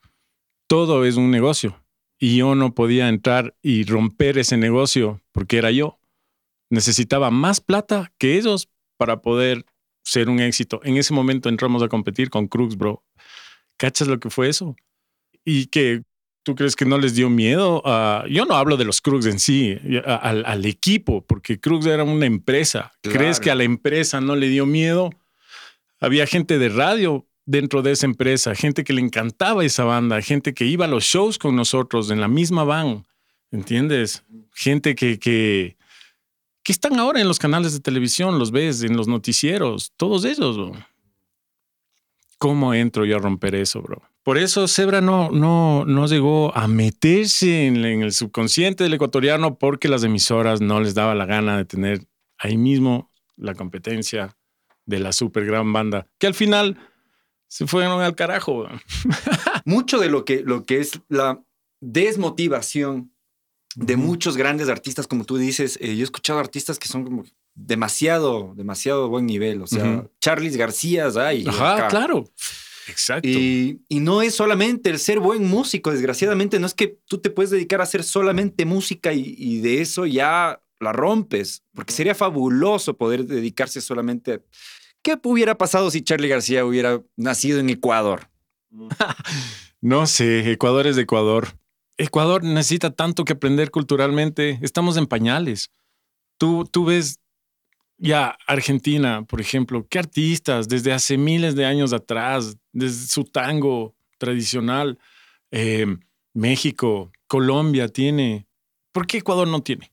[0.68, 1.84] Todo es un negocio.
[2.18, 6.00] Y yo no podía entrar y romper ese negocio porque era yo.
[6.70, 9.66] Necesitaba más plata que ellos para poder
[10.04, 10.80] ser un éxito.
[10.84, 13.04] En ese momento entramos a competir con Crux, bro.
[13.78, 14.76] ¿Cachas lo que fue eso?
[15.44, 16.04] Y que
[16.44, 17.82] tú crees que no les dio miedo.
[17.86, 22.04] a yo no hablo de los Krugs en sí, al, al, equipo, porque Krugs era
[22.04, 22.92] una empresa.
[23.02, 25.10] ¿Crees que a la empresa no le dio miedo?
[26.00, 30.54] Había gente de radio dentro de esa empresa, gente que le encantaba esa banda, gente
[30.54, 33.06] que iba a los shows con nosotros en la misma van,
[33.52, 34.24] ¿entiendes?
[34.54, 35.78] Gente que, que,
[36.62, 40.58] que están ahora en los canales de televisión, los ves en los noticieros, todos ellos.
[40.58, 40.74] Bro.
[42.38, 44.02] ¿Cómo entro yo a romper eso, bro?
[44.24, 49.58] Por eso Zebra no, no, no llegó a meterse en, en el subconsciente del ecuatoriano
[49.58, 52.08] porque las emisoras no les daba la gana de tener
[52.38, 54.38] ahí mismo la competencia
[54.86, 56.78] de la super gran banda, que al final
[57.48, 58.66] se fueron al carajo.
[59.66, 61.42] Mucho de lo que, lo que es la
[61.82, 63.14] desmotivación
[63.76, 67.24] de muchos grandes artistas, como tú dices, eh, yo he escuchado artistas que son como
[67.56, 69.62] demasiado, demasiado buen nivel.
[69.62, 71.46] O sea, uh Charles García, ay.
[71.48, 71.88] Ajá, acá.
[71.88, 72.26] claro.
[72.88, 73.28] Exacto.
[73.28, 77.30] Y, y, no es solamente el ser buen músico, desgraciadamente, no es que tú te
[77.30, 82.14] puedes dedicar a hacer solamente música y, y de eso ya la rompes, porque sería
[82.14, 84.42] fabuloso poder dedicarse solamente a
[85.04, 88.30] ¿Qué hubiera pasado si Charlie García hubiera nacido en Ecuador?
[89.82, 91.60] no sé, Ecuador es de Ecuador.
[91.98, 94.60] Ecuador necesita tanto que aprender culturalmente.
[94.62, 95.72] Estamos en pañales.
[96.38, 97.20] Tú, tú ves
[98.04, 103.96] ya Argentina, por ejemplo, qué artistas desde hace miles de años atrás, desde su tango
[104.18, 105.00] tradicional,
[105.52, 105.86] eh,
[106.34, 108.46] México, Colombia tiene.
[108.92, 109.90] ¿Por qué Ecuador no tiene?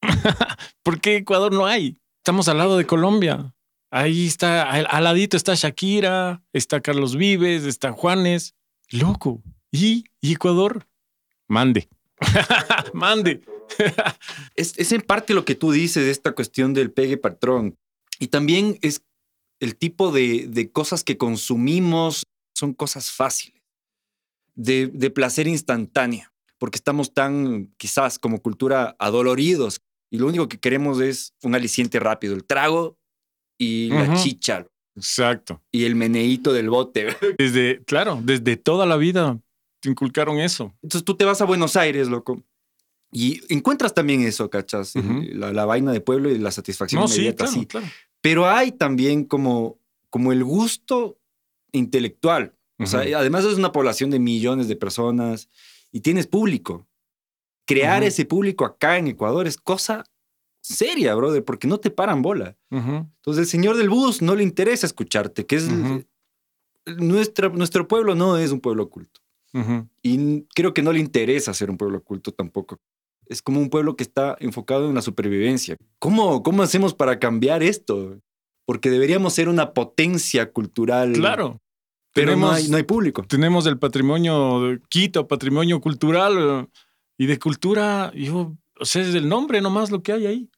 [0.84, 2.00] ¿Por qué Ecuador no hay?
[2.18, 3.52] Estamos al lado de Colombia.
[3.90, 8.54] Ahí está, al, ladito está Shakira, está Carlos Vives, está Juanes.
[8.90, 9.42] Loco.
[9.72, 10.86] ¿Y, Ecuador?
[11.48, 11.88] Mande.
[12.94, 13.42] Mande.
[14.56, 17.76] es, es, en parte lo que tú dices de esta cuestión del pegue patrón.
[18.18, 19.02] Y también es
[19.60, 23.62] el tipo de, de cosas que consumimos son cosas fáciles,
[24.54, 29.80] de, de placer instantáneo, porque estamos tan, quizás como cultura, adoloridos
[30.10, 32.98] y lo único que queremos es un aliciente rápido, el trago
[33.58, 34.66] y la chicha.
[34.96, 35.62] Exacto.
[35.72, 37.16] Y el meneíto del bote.
[37.38, 39.38] Desde, claro, desde toda la vida
[39.80, 40.74] te inculcaron eso.
[40.82, 42.42] Entonces tú te vas a Buenos Aires, loco.
[43.12, 44.94] Y encuentras también eso, ¿cachas?
[44.94, 47.92] la, la, vaina de pueblo y la satisfacción no, inmediata, sí, claro, sí.
[48.20, 49.78] Pero hay también como,
[50.10, 51.18] como el gusto
[51.72, 52.54] intelectual.
[52.78, 55.48] O sea, además es una población de millones de personas
[55.92, 56.86] y tienes público.
[57.66, 60.04] Crear ese público acá en Ecuador es cosa
[60.62, 62.56] seria, brother, porque no te paran bola.
[62.70, 65.68] Entonces, el señor del bus no le interesa escucharte, que es
[66.86, 69.20] nuestro pueblo no es un pueblo oculto.
[70.02, 72.80] Y creo que no le interesa ser un pueblo oculto tampoco.
[73.30, 75.76] Es como un pueblo que está enfocado en la supervivencia.
[75.98, 78.18] ¿Cómo, cómo hacemos para cambiar esto?
[78.66, 81.12] Porque deberíamos ser una potencia cultural.
[81.12, 81.58] Claro.
[82.12, 83.22] Pero no, hay, no hay público.
[83.22, 86.68] Tenemos el patrimonio de Quito, patrimonio cultural
[87.16, 88.12] y de cultura.
[88.14, 90.50] Yo o sea, es el nombre nomás lo que hay ahí.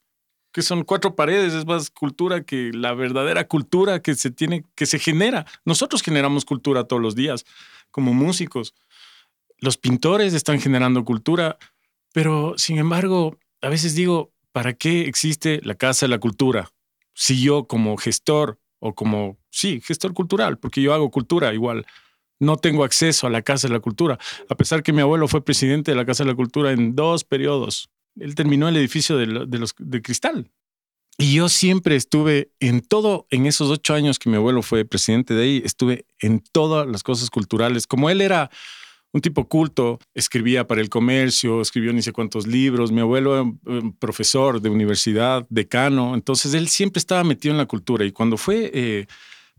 [0.52, 4.86] Que son cuatro paredes, es más cultura que la verdadera cultura que se tiene, que
[4.86, 5.44] se genera.
[5.64, 7.44] Nosotros generamos cultura todos los días,
[7.90, 8.74] como músicos.
[9.58, 11.58] Los pintores están generando cultura,
[12.12, 16.70] pero sin embargo, a veces digo, ¿para qué existe la Casa de la Cultura?
[17.14, 21.86] Si yo como gestor o como, sí, gestor cultural, porque yo hago cultura igual,
[22.38, 25.44] no tengo acceso a la Casa de la Cultura, a pesar que mi abuelo fue
[25.44, 29.26] presidente de la Casa de la Cultura en dos periodos él terminó el edificio de,
[29.26, 30.50] los, de cristal.
[31.18, 35.34] Y yo siempre estuve en todo, en esos ocho años que mi abuelo fue presidente
[35.34, 37.86] de ahí, estuve en todas las cosas culturales.
[37.86, 38.50] Como él era
[39.12, 42.92] un tipo culto, escribía para el comercio, escribió ni sé cuántos libros.
[42.92, 46.14] Mi abuelo era profesor de universidad, decano.
[46.14, 48.06] Entonces él siempre estaba metido en la cultura.
[48.06, 49.06] Y cuando fue eh,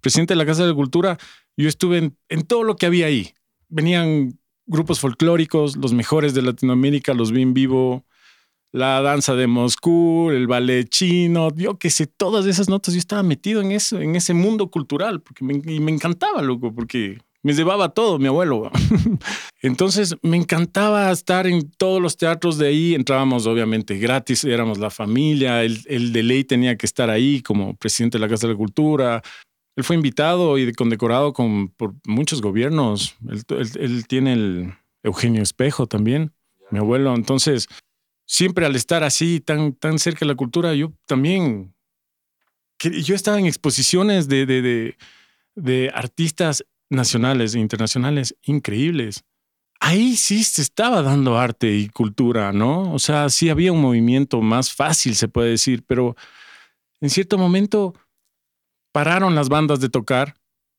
[0.01, 1.17] presidente de la Casa de la Cultura,
[1.55, 3.31] yo estuve en, todo lo que había ahí.
[3.69, 8.05] Venían grupos folclóricos, los mejores de Latinoamérica, los vi en vivo
[8.71, 13.21] la danza de Moscú, el ballet chino, yo qué sé, todas esas notas, yo estaba
[13.21, 18.17] metido en en ese mundo cultural, porque y me encantaba, loco, porque me llevaba todo
[18.17, 18.71] mi abuelo.
[19.61, 24.89] Entonces me encantaba estar en todos los teatros de ahí, entrábamos obviamente gratis, éramos la
[24.89, 28.53] familia, el, el de ley tenía que estar ahí como presidente de la Casa de
[28.53, 29.21] la Cultura.
[29.75, 33.15] Él fue invitado y condecorado con, por muchos gobiernos.
[33.77, 36.31] Él, tiene el Eugenio Espejo también,
[36.69, 37.15] mi abuelo.
[37.15, 37.67] Entonces,
[38.25, 41.73] siempre al estar así, tan, tan cerca de la cultura, yo también,
[42.79, 44.95] yo estaba en exposiciones de, de,
[45.55, 49.23] de artistas nacionales e internacionales increíbles.
[49.79, 52.93] Ahí sí se estaba dando arte y cultura, ¿no?
[52.93, 56.15] O sea, sí había un movimiento más fácil, se puede decir, pero
[57.01, 57.93] en cierto momento
[58.93, 60.35] pararon las bandas de tocar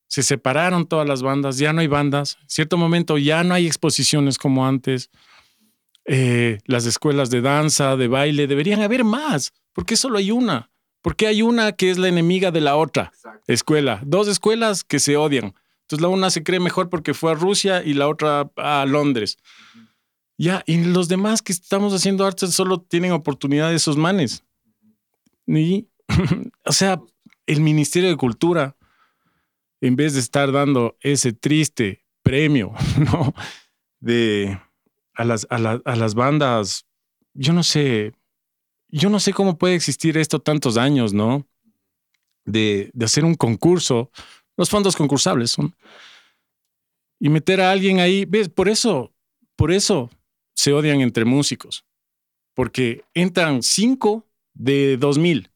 [0.07, 2.39] Se separaron todas las bandas, ya no hay bandas.
[2.43, 5.11] En cierto momento ya no hay exposiciones como antes.
[6.05, 9.53] Eh, las escuelas de danza, de baile, deberían haber más.
[9.73, 10.71] ¿Por qué solo hay una?
[11.03, 13.13] Porque hay una que es la enemiga de la otra
[13.47, 14.01] escuela.
[14.05, 15.55] Dos escuelas que se odian.
[15.85, 19.39] Entonces la una se cree mejor porque fue a Rusia y la otra a Londres.
[20.39, 24.45] Ya, y los demás que estamos haciendo arte solo tienen oportunidad de esos manes.
[25.47, 25.89] Y,
[26.65, 27.01] o sea,
[27.47, 28.77] el Ministerio de Cultura,
[29.81, 32.73] en vez de estar dando ese triste premio,
[33.13, 33.35] ¿no?
[34.01, 34.59] De
[35.15, 36.87] a las, a, las bandas,
[37.35, 38.13] yo no sé,
[38.89, 41.47] yo no sé cómo puede existir esto tantos años, ¿no?
[42.45, 44.11] De, de hacer un concurso,
[44.57, 45.75] los fondos concursables son,
[47.21, 49.13] y meter a alguien ahí, ves, por eso,
[49.57, 50.11] por eso
[50.55, 51.85] se odian entre músicos,
[52.55, 55.51] porque entran cinco de dos mil.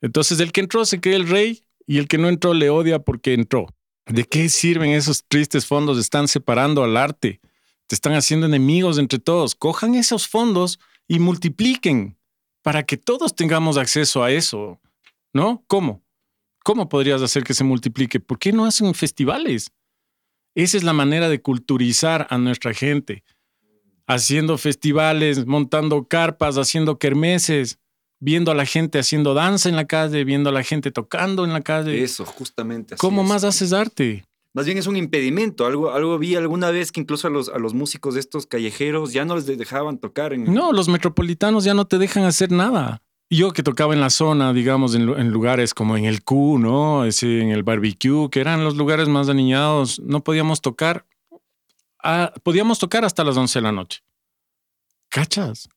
[0.00, 2.98] Entonces el que entró se cree el rey y el que no entró le odia
[2.98, 3.66] porque entró.
[4.06, 5.98] ¿De qué sirven esos tristes fondos?
[5.98, 7.40] Están separando al arte
[7.86, 9.54] te están haciendo enemigos entre todos.
[9.54, 12.18] Cojan esos fondos y multipliquen
[12.62, 14.80] para que todos tengamos acceso a eso.
[15.32, 15.64] ¿No?
[15.66, 16.02] ¿Cómo?
[16.66, 18.18] ¿Cómo podrías hacer que se multiplique?
[18.18, 19.70] ¿Por qué no hacen festivales?
[20.56, 23.22] Esa es la manera de culturizar a nuestra gente.
[24.08, 27.78] Haciendo festivales, montando carpas, haciendo kermeses,
[28.18, 31.52] viendo a la gente haciendo danza en la calle, viendo a la gente tocando en
[31.52, 32.02] la calle.
[32.02, 32.96] Eso, justamente.
[32.96, 34.24] ¿Cómo más haces arte?
[34.52, 35.66] más bien es un impedimento.
[35.66, 39.12] Algo, algo vi alguna vez que incluso a los, a los músicos de estos callejeros
[39.12, 40.32] ya no les dejaban tocar.
[40.32, 40.52] En...
[40.52, 43.02] No, los metropolitanos ya no te dejan hacer nada.
[43.28, 47.04] Yo que tocaba en la zona, digamos, en, lugares como en el Q, ¿no?
[47.04, 51.04] Ese, en el barbecue, que eran los lugares más aniñados, no podíamos tocar.
[52.44, 54.04] podíamos tocar hasta las 11 de la noche.
[55.08, 55.68] ¿Cachas?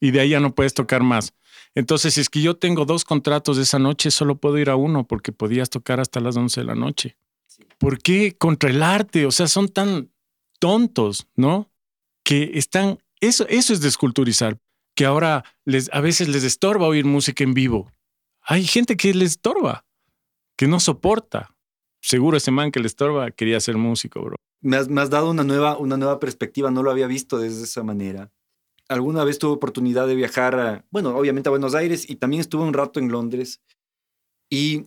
[0.00, 1.34] Y de ahí ya no puedes tocar más.
[1.74, 4.76] Entonces, si es que yo tengo dos contratos de esa noche, solo puedo ir a
[4.76, 7.18] uno porque podías tocar hasta las 11 de la noche.
[7.78, 9.26] ¿Por qué contra el arte?
[9.26, 10.10] O sea, son tan
[10.58, 11.70] tontos, ¿no?
[12.22, 14.58] Que están, eso, eso es desculturizar,
[14.96, 17.92] que ahora les, a veces les estorba oír música en vivo.
[18.40, 19.84] Hay gente que les estorba,
[20.56, 21.54] que no soporta.
[22.00, 24.36] Seguro ese man que le estorba quería ser músico, bro.
[24.62, 28.32] Me has, dado una nueva, una nueva perspectiva, no lo había visto desde esa manera.
[28.88, 32.62] Alguna vez tuve oportunidad de viajar, a, bueno, obviamente a Buenos Aires y también estuve
[32.62, 33.60] un rato en Londres.
[34.48, 34.86] Y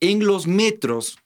[0.00, 1.16] en los metros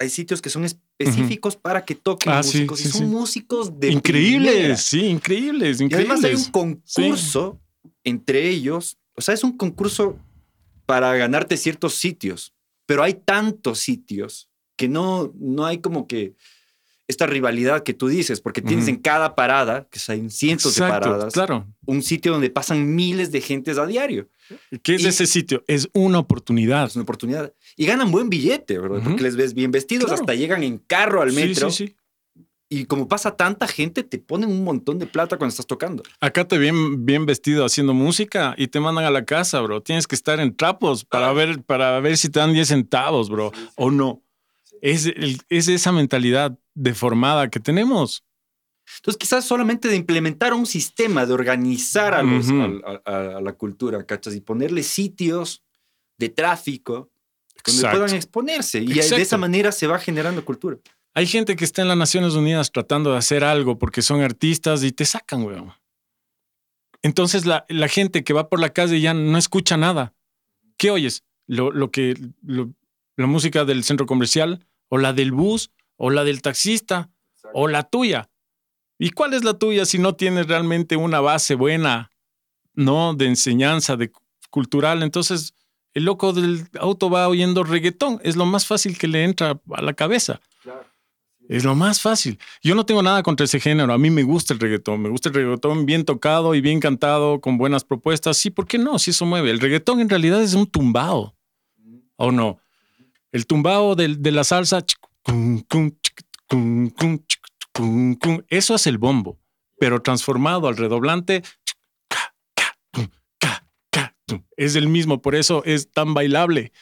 [0.00, 4.80] hay sitios que son específicos para que toquen ah, músicos y son músicos de increíbles,
[4.80, 5.90] sí, increíbles, increíbles.
[5.90, 7.60] Y además hay un concurso
[8.02, 10.18] entre ellos, o sea, es un concurso
[10.86, 12.54] para ganarte ciertos sitios,
[12.86, 16.34] pero hay tantos sitios que no, no hay como que
[17.10, 21.34] esta rivalidad que tú dices, porque tienes en cada parada, que hay cientos de paradas,
[21.34, 21.66] claro.
[21.86, 24.28] un sitio donde pasan miles de gentes a diario.
[24.82, 25.62] ¿Qué es ese sitio?
[25.66, 26.86] Es una oportunidad.
[26.86, 27.52] Es una oportunidad.
[27.76, 29.00] Y ganan buen billete, ¿verdad?
[29.04, 31.70] Porque les ves bien vestidos, hasta llegan en carro al metro.
[31.70, 31.96] Sí, sí, sí.
[32.72, 36.04] Y como pasa tanta gente, te ponen un montón de plata cuando estás tocando.
[36.20, 39.82] Acá te ven bien vestido haciendo música y te mandan a la casa, bro.
[39.82, 41.32] Tienes que estar en trapos para, ah.
[41.32, 43.50] ver, para ver si te dan 10 centavos, bro.
[43.74, 44.22] O no.
[44.80, 45.10] Es,
[45.48, 48.24] es esa mentalidad deformada que tenemos.
[48.96, 54.34] Entonces, quizás solamente de implementar un sistema, de organizar a, la cultura, ¿cachas?
[54.34, 55.62] Y ponerle sitios
[56.18, 57.10] de tráfico
[57.64, 58.80] donde puedan exponerse.
[58.80, 60.78] Y de esa manera se va generando cultura.
[61.14, 64.82] Hay gente que está en las Naciones Unidas tratando de hacer algo porque son artistas
[64.84, 65.72] y te sacan, weón.
[67.02, 70.14] Entonces la, gente que va por la calle ya no escucha nada.
[70.76, 71.24] ¿Qué oyes?
[71.46, 75.70] Lo, lo que, la música del centro comercial o la del bus
[76.02, 77.10] o la del taxista,
[77.52, 78.30] o la tuya.
[78.98, 82.10] ¿Y cuál es la tuya si no tienes realmente una base buena,
[82.72, 83.12] no?
[83.12, 84.10] De enseñanza, de
[84.48, 85.02] cultural.
[85.02, 85.52] Entonces,
[85.92, 88.18] el loco del auto va oyendo reggaetón.
[88.24, 90.40] Es lo más fácil que le entra a la cabeza.
[91.50, 92.38] Es lo más fácil.
[92.62, 93.92] Yo no tengo nada contra ese género.
[93.92, 95.02] A mí me gusta el reggaetón.
[95.02, 98.38] Me gusta el reggaetón bien tocado y bien cantado, con buenas propuestas.
[98.38, 98.98] Sí, ¿por qué no?
[98.98, 99.50] Si eso mueve.
[99.50, 101.36] El reggaetón en realidad es un tumbao.
[102.16, 102.58] ¿O no?
[103.32, 104.82] El tumbao de, de la salsa
[108.48, 109.38] eso es el bombo,
[109.78, 111.42] pero transformado al redoblante.
[114.56, 116.72] Es el mismo, por eso es tan bailable.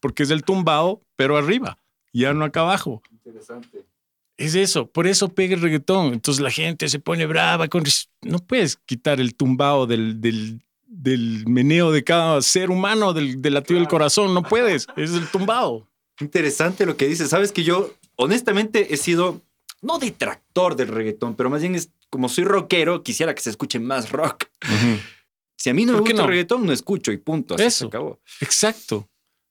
[0.00, 1.78] Porque es el tumbao, pero arriba,
[2.12, 3.02] ya no acá abajo.
[3.10, 3.84] Interesante.
[4.36, 6.14] Es eso, por eso pega el reggaetón.
[6.14, 7.68] Entonces la gente se pone brava.
[7.68, 7.84] Con...
[8.22, 13.78] No puedes quitar el tumbao del, del, meneo de cada ser humano, del, del latido
[13.78, 14.32] del corazón.
[14.32, 15.89] No puedes, es el tumbao.
[16.20, 17.30] Interesante lo que dices.
[17.30, 19.42] Sabes que yo, honestamente, he sido
[19.82, 23.78] no detractor del reggaetón, pero más bien es como soy rockero, quisiera que se escuche
[23.78, 24.46] más rock.
[25.56, 27.54] Si a mí no me gusta el reggaetón, no escucho y punto.
[27.54, 27.78] Así Eso.
[27.78, 28.20] Se acabó.
[28.40, 29.08] Exacto.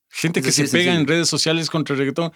[0.08, 2.32] Gente que se pega en redes sociales contra el reggaetón.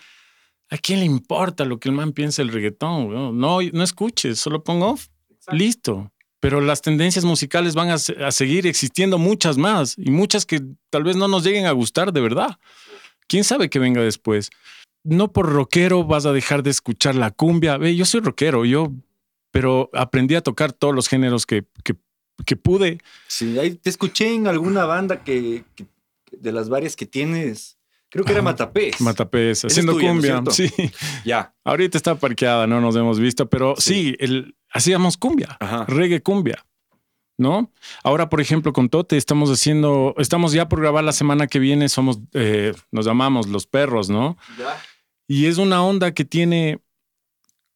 [0.70, 3.38] ¿A quién le importa lo que el man piensa del reggaetón?
[3.38, 5.08] No, no escuches, solo pon off.
[5.52, 6.10] Listo.
[6.40, 10.60] Pero las tendencias musicales van a seguir existiendo muchas más y muchas que
[10.90, 12.58] tal vez no nos lleguen a gustar de verdad.
[13.28, 14.50] ¿Quién sabe qué venga después?
[15.02, 17.76] No por rockero vas a dejar de escuchar la cumbia.
[17.76, 18.92] Ve, yo soy rockero, yo,
[19.50, 21.94] pero aprendí a tocar todos los géneros que, que,
[22.46, 22.98] que pude.
[23.28, 25.86] Sí, ahí te escuché en alguna banda que, que-
[26.32, 27.78] de las varias que tienes.
[28.10, 28.42] Creo que era.
[28.42, 29.00] Matapés.
[29.00, 30.52] Matapés, haciendo tuya, ¿no es cumbia.
[30.52, 30.70] sí.
[31.24, 31.54] Ya.
[31.64, 34.16] Ahorita está parqueada, no nos hemos visto, pero sí, Sí.
[34.20, 35.84] el, hacíamos cumbia, Ajá.
[35.86, 36.64] reggae cumbia,
[37.38, 37.72] ¿no?
[38.02, 41.88] Ahora, por ejemplo, con Tote estamos haciendo, estamos ya por grabar la semana que viene,
[41.88, 44.36] somos, eh, nos llamamos Los Perros, ¿no?
[45.26, 46.80] Y es una onda que tiene,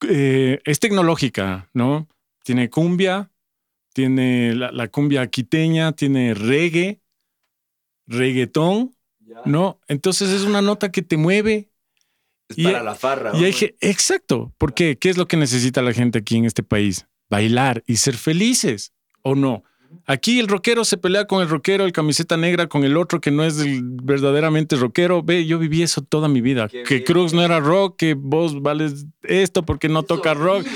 [0.09, 2.09] eh, es tecnológica, ¿no?
[2.45, 3.31] Tiene cumbia,
[3.95, 7.01] tiene la, la cumbia quiteña, tiene reggae,
[8.07, 8.95] reggaetón,
[9.45, 9.81] ¿no?
[9.89, 11.71] Entonces es una nota que te mueve,
[12.49, 13.33] Es Y- para la farra.
[13.37, 14.55] y hay exacto.
[14.57, 14.97] ¿Por qué?
[14.99, 17.07] ¿Qué es lo que necesita la gente aquí en este país?
[17.29, 18.93] Bailar y ser felices,
[19.23, 19.65] ¿o no?
[20.07, 23.31] Aquí el rockero se pelea con el rockero, el camiseta negra con el otro que
[23.31, 25.23] no es el verdaderamente rockero.
[25.23, 26.69] Ve, yo viví eso toda mi vida.
[26.69, 27.07] Qué que bien.
[27.07, 30.67] Cruz no era rock, que vos vales esto porque no toca rock.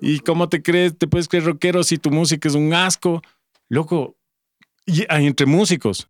[0.00, 0.96] ¿Y cómo te crees?
[0.96, 3.20] ¿Te puedes creer rockero si tu música es un asco?
[3.68, 4.16] Loco,
[4.86, 6.08] y hay entre músicos.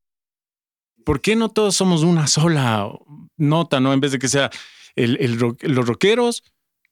[1.04, 2.90] ¿Por qué no todos somos una sola
[3.38, 3.92] nota, no?
[3.94, 4.50] En vez de que sea
[4.94, 6.42] el, el rock- los rockeros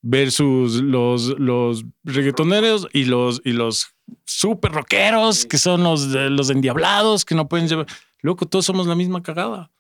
[0.00, 3.94] versus los, los reggaetoneros y los, y los
[4.24, 7.86] super rockeros, que son los, los endiablados, que no pueden llevar.
[8.20, 9.70] Loco, todos somos la misma cagada.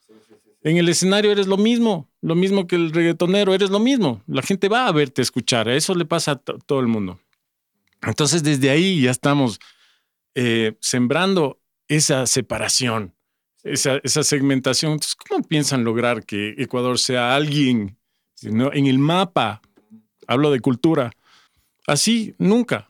[0.62, 4.22] En el escenario eres lo mismo, lo mismo que el reggaetonero, eres lo mismo.
[4.26, 7.20] La gente va a verte escuchar, eso le pasa a to- todo el mundo.
[8.02, 9.60] Entonces, desde ahí ya estamos
[10.34, 13.14] eh, sembrando esa separación,
[13.62, 14.92] esa, esa segmentación.
[14.92, 17.96] Entonces, ¿cómo piensan lograr que Ecuador sea alguien
[18.42, 18.72] ¿no?
[18.72, 19.62] en el mapa?
[20.26, 21.10] Hablo de cultura.
[21.86, 22.88] Así, nunca.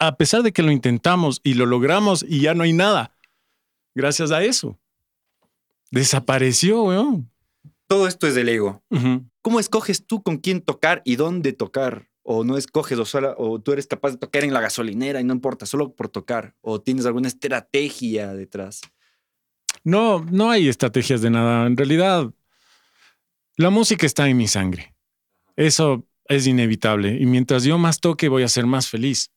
[0.00, 3.14] A pesar de que lo intentamos y lo logramos y ya no hay nada,
[3.94, 4.78] gracias a eso.
[5.90, 7.30] Desapareció, weón.
[7.86, 8.82] Todo esto es del ego.
[9.42, 12.08] ¿Cómo escoges tú con quién tocar y dónde tocar?
[12.22, 15.24] O no escoges, o, sola- o tú eres capaz de tocar en la gasolinera y
[15.24, 16.54] no importa, solo por tocar.
[16.60, 18.80] O tienes alguna estrategia detrás.
[19.82, 21.66] No, no hay estrategias de nada.
[21.66, 22.30] En realidad,
[23.56, 24.94] la música está en mi sangre.
[25.56, 27.16] Eso es inevitable.
[27.20, 29.30] Y mientras yo más toque, voy a ser más feliz.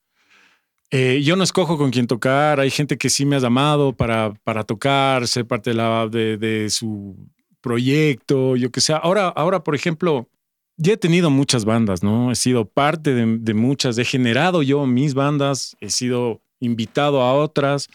[0.95, 2.59] Eh, yo no escojo con quién tocar.
[2.59, 6.37] Hay gente que sí me ha llamado para, para tocar, ser parte de, la, de,
[6.37, 7.15] de su
[7.61, 8.93] proyecto, yo que sé.
[8.93, 10.29] Ahora, ahora, por ejemplo,
[10.77, 12.31] ya he tenido muchas bandas, ¿no?
[12.31, 13.97] He sido parte de, de muchas.
[13.97, 15.75] He generado yo mis bandas.
[15.79, 17.89] He sido invitado a otras.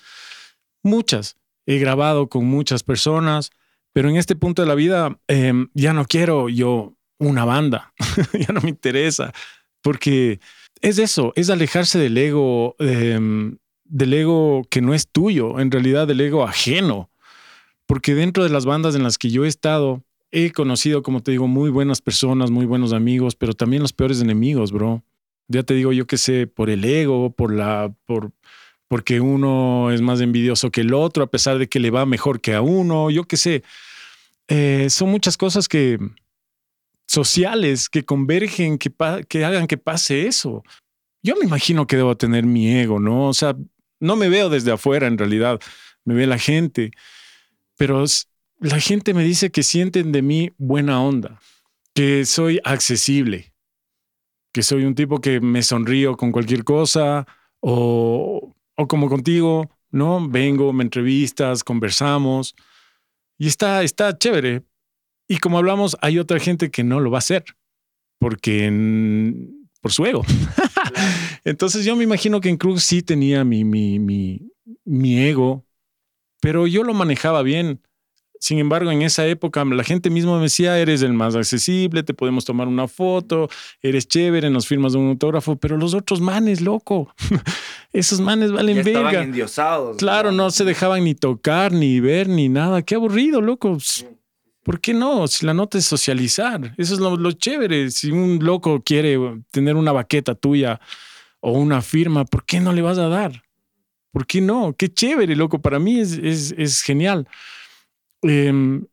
[0.82, 1.36] Muchas
[1.68, 3.50] he grabado con muchas personas,
[3.92, 7.92] pero en este punto de la vida eh, ya no quiero yo una banda,
[8.32, 9.34] ya no me interesa,
[9.82, 10.40] porque
[10.82, 13.18] es eso, es alejarse del ego, eh,
[13.84, 17.10] del ego que no es tuyo, en realidad del ego ajeno,
[17.86, 21.30] porque dentro de las bandas en las que yo he estado, he conocido, como te
[21.30, 25.02] digo, muy buenas personas, muy buenos amigos, pero también los peores enemigos, bro.
[25.48, 28.32] Ya te digo, yo qué sé, por el ego, por la, por,
[28.88, 32.40] porque uno es más envidioso que el otro, a pesar de que le va mejor
[32.40, 33.62] que a uno, yo qué sé.
[34.48, 35.98] Eh, son muchas cosas que
[37.08, 38.92] sociales que convergen, que,
[39.28, 40.62] que hagan que pase eso.
[41.22, 43.28] Yo me imagino que debo tener mi ego, ¿no?
[43.28, 43.56] O sea,
[43.98, 45.58] no me veo desde afuera en realidad,
[46.04, 46.92] me ve la gente,
[47.76, 48.04] pero
[48.60, 51.40] la gente me dice que sienten de mí buena onda,
[51.94, 53.52] que soy accesible,
[54.52, 57.26] que soy un tipo que me sonrío con cualquier cosa
[57.60, 60.28] o, o como contigo, ¿no?
[60.28, 62.54] Vengo, me entrevistas, conversamos
[63.38, 64.62] y está, está chévere.
[65.28, 67.44] Y como hablamos, hay otra gente que no lo va a hacer
[68.18, 70.24] porque en- por su ego.
[71.44, 74.40] Entonces yo me imagino que en Cruz sí tenía mi, mi, mi,
[74.84, 75.64] mi ego,
[76.40, 77.80] pero yo lo manejaba bien.
[78.40, 82.14] Sin embargo, en esa época la gente misma me decía, eres el más accesible, te
[82.14, 83.48] podemos tomar una foto,
[83.82, 87.12] eres chévere, nos firmas un autógrafo, pero los otros manes, loco,
[87.92, 89.22] esos manes valen ya estaban verga.
[89.24, 89.96] endiosados.
[89.96, 92.82] Claro, no se dejaban ni tocar, ni ver, ni nada.
[92.82, 93.76] Qué aburrido, loco.
[94.68, 95.26] ¿Por qué no?
[95.26, 97.90] Si la nota es socializar, eso es lo, chévere.
[97.90, 99.18] Si un loco quiere
[99.50, 100.78] tener una baqueta tuya
[101.40, 103.44] o una firma, ¿por qué no le vas a dar?
[104.12, 104.74] ¿Por qué no?
[104.76, 105.58] Qué chévere, loco.
[105.62, 107.26] Para mí es genial.
[108.20, 108.84] Em,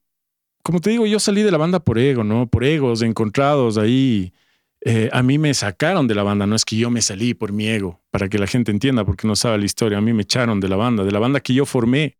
[0.63, 2.47] como te digo, yo salí de la banda por ego, ¿no?
[2.47, 4.31] Por egos encontrados ahí.
[4.79, 7.51] Eh, a mí me sacaron de la banda, no es que yo me salí por
[7.51, 9.97] mi ego, para que la gente entienda, porque no sabe la historia.
[9.97, 12.17] A mí me echaron de la banda, de la banda que yo formé,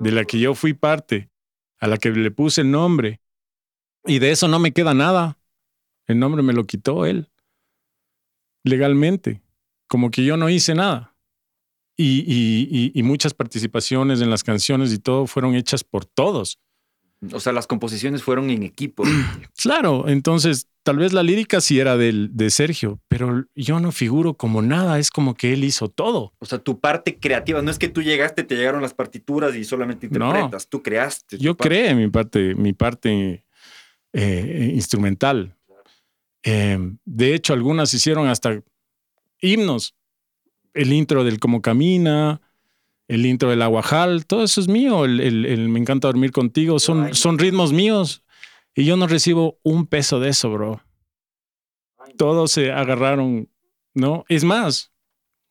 [0.00, 1.27] de la que yo fui parte.
[1.78, 3.20] A la que le puse el nombre.
[4.04, 5.38] Y de eso no me queda nada.
[6.06, 7.30] El nombre me lo quitó él.
[8.64, 9.42] Legalmente.
[9.86, 11.16] Como que yo no hice nada.
[11.96, 16.60] Y, y, y, muchas participaciones en las canciones y todo fueron hechas por todos.
[17.32, 19.02] O sea, las composiciones fueron en equipo.
[19.60, 24.34] claro, entonces tal vez la lírica sí era del, de Sergio, pero yo no figuro
[24.34, 26.32] como nada, es como que él hizo todo.
[26.38, 29.64] O sea, tu parte creativa, no es que tú llegaste, te llegaron las partituras y
[29.64, 31.38] solamente interpretas, tú creaste.
[31.38, 33.44] Yo creé mi parte, mi parte
[34.12, 35.54] eh, instrumental.
[36.42, 38.62] Em, de hecho, algunas hicieron hasta
[39.40, 39.94] himnos.
[40.72, 42.40] El intro del Cómo Camina,
[43.08, 45.04] el intro del Aguajal, todo eso es mío.
[45.04, 48.22] El, Me encanta dormir contigo, son, son ritmos míos.
[48.74, 50.82] Y yo no recibo un peso de eso, bro.
[52.16, 53.48] Todos se agarraron,
[53.94, 54.24] ¿no?
[54.28, 54.92] Es más,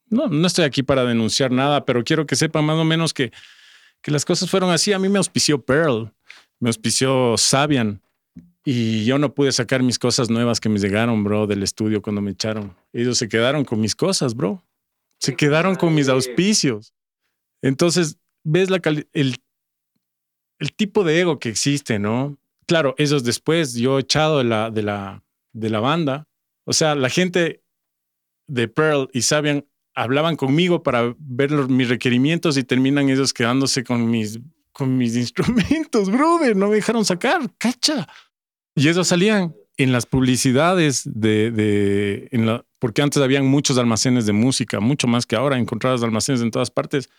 [0.09, 3.31] no, no estoy aquí para denunciar nada, pero quiero que sepan más o menos que,
[4.01, 4.93] que las cosas fueron así.
[4.93, 6.13] A mí me auspició Pearl,
[6.59, 8.01] me auspició Sabian,
[8.69, 12.21] y yo no pude sacar mis cosas nuevas que me llegaron, bro, del estudio cuando
[12.21, 12.75] me echaron.
[12.91, 14.61] Ellos se quedaron con mis cosas, bro.
[15.19, 16.93] Se quedaron con mis auspicios.
[17.61, 18.69] Entonces, ves
[19.13, 19.37] el,
[20.75, 22.37] tipo de ego que existe, ¿no?
[22.65, 26.27] Claro, esos después, yo echado de la, de la, de la banda.
[26.65, 27.63] O sea, la gente
[28.47, 34.09] de Pearl y Sabian hablaban conmigo para ver mis requerimientos y terminan ellos quedándose con
[34.09, 34.39] mis,
[34.71, 36.55] con mis instrumentos, brother.
[36.55, 38.07] No me dejaron sacar, cacha.
[38.75, 44.25] Y eso salían en las publicidades de, de en la, porque antes habían muchos almacenes
[44.25, 47.09] de música, mucho más que ahora, encontradas almacenes en todas partes.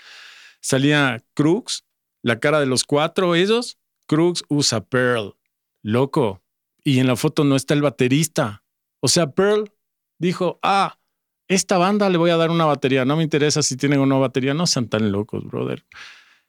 [0.61, 1.85] Salía Crux,
[2.23, 3.79] la cara de los cuatro, ellos.
[4.07, 5.37] Crux usa Pearl,
[5.83, 6.43] loco.
[6.83, 8.65] Y en la foto no está el baterista.
[9.01, 9.71] O sea, Pearl
[10.19, 10.99] dijo, ah,
[11.47, 13.05] esta banda le voy a dar una batería.
[13.05, 14.55] No me interesa si tienen o no batería.
[14.55, 15.85] No sean tan locos, brother.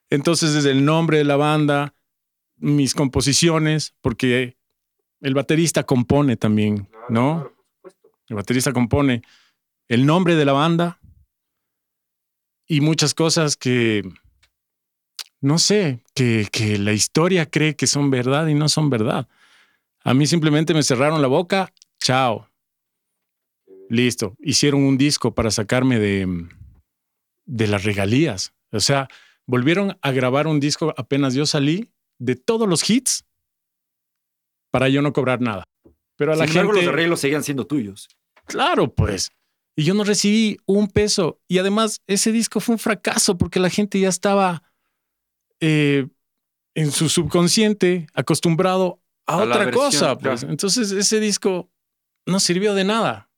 [0.09, 1.93] Entonces, desde el nombre de la banda,
[2.57, 4.57] mis composiciones, porque
[5.21, 7.51] el baterista compone también, ¿no?
[8.29, 9.23] el baterista compone
[9.87, 10.98] el nombre de la banda
[12.69, 14.03] y muchas cosas que,
[15.41, 19.27] no sé, que, que la historia cree que son verdad y no son verdad.
[20.03, 22.47] A mí simplemente me cerraron la boca, chao.
[23.89, 24.35] Listo.
[24.39, 26.47] Hicieron un disco para sacarme de,
[27.45, 28.53] de las regalías.
[28.71, 29.09] O sea,
[29.47, 31.89] volvieron a grabar un disco apenas yo salí
[32.19, 33.25] de todos los hits
[34.69, 35.63] para yo no cobrar nada.
[36.15, 36.71] Pero a la gente.
[36.71, 38.09] los arreglos seguían siendo tuyos.
[38.45, 39.31] Claro, pues.
[39.79, 41.39] Y yo no recibí un peso.
[41.47, 44.61] Y además, ese disco fue un fracaso porque la gente ya estaba
[45.61, 46.05] eh,
[46.75, 50.17] en su subconsciente acostumbrado a, otra cosa.
[50.17, 50.43] Pues.
[50.43, 51.71] Entonces, ese disco
[52.25, 53.29] no sirvió de nada.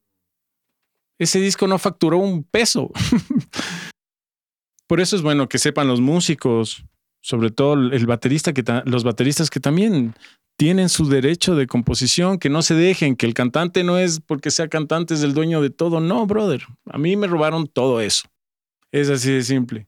[1.19, 2.89] Ese disco no facturó un peso.
[4.87, 6.83] Por eso es bueno que sepan los músicos,
[7.21, 10.15] sobre todo el baterista, que los bateristas que también
[10.57, 14.51] tienen su derecho de composición, que no se dejen, que el cantante no es porque
[14.51, 15.99] sea cantante, es el dueño de todo.
[15.99, 16.63] No, brother.
[16.85, 18.23] A mí me robaron todo eso.
[18.91, 19.87] Es así de simple.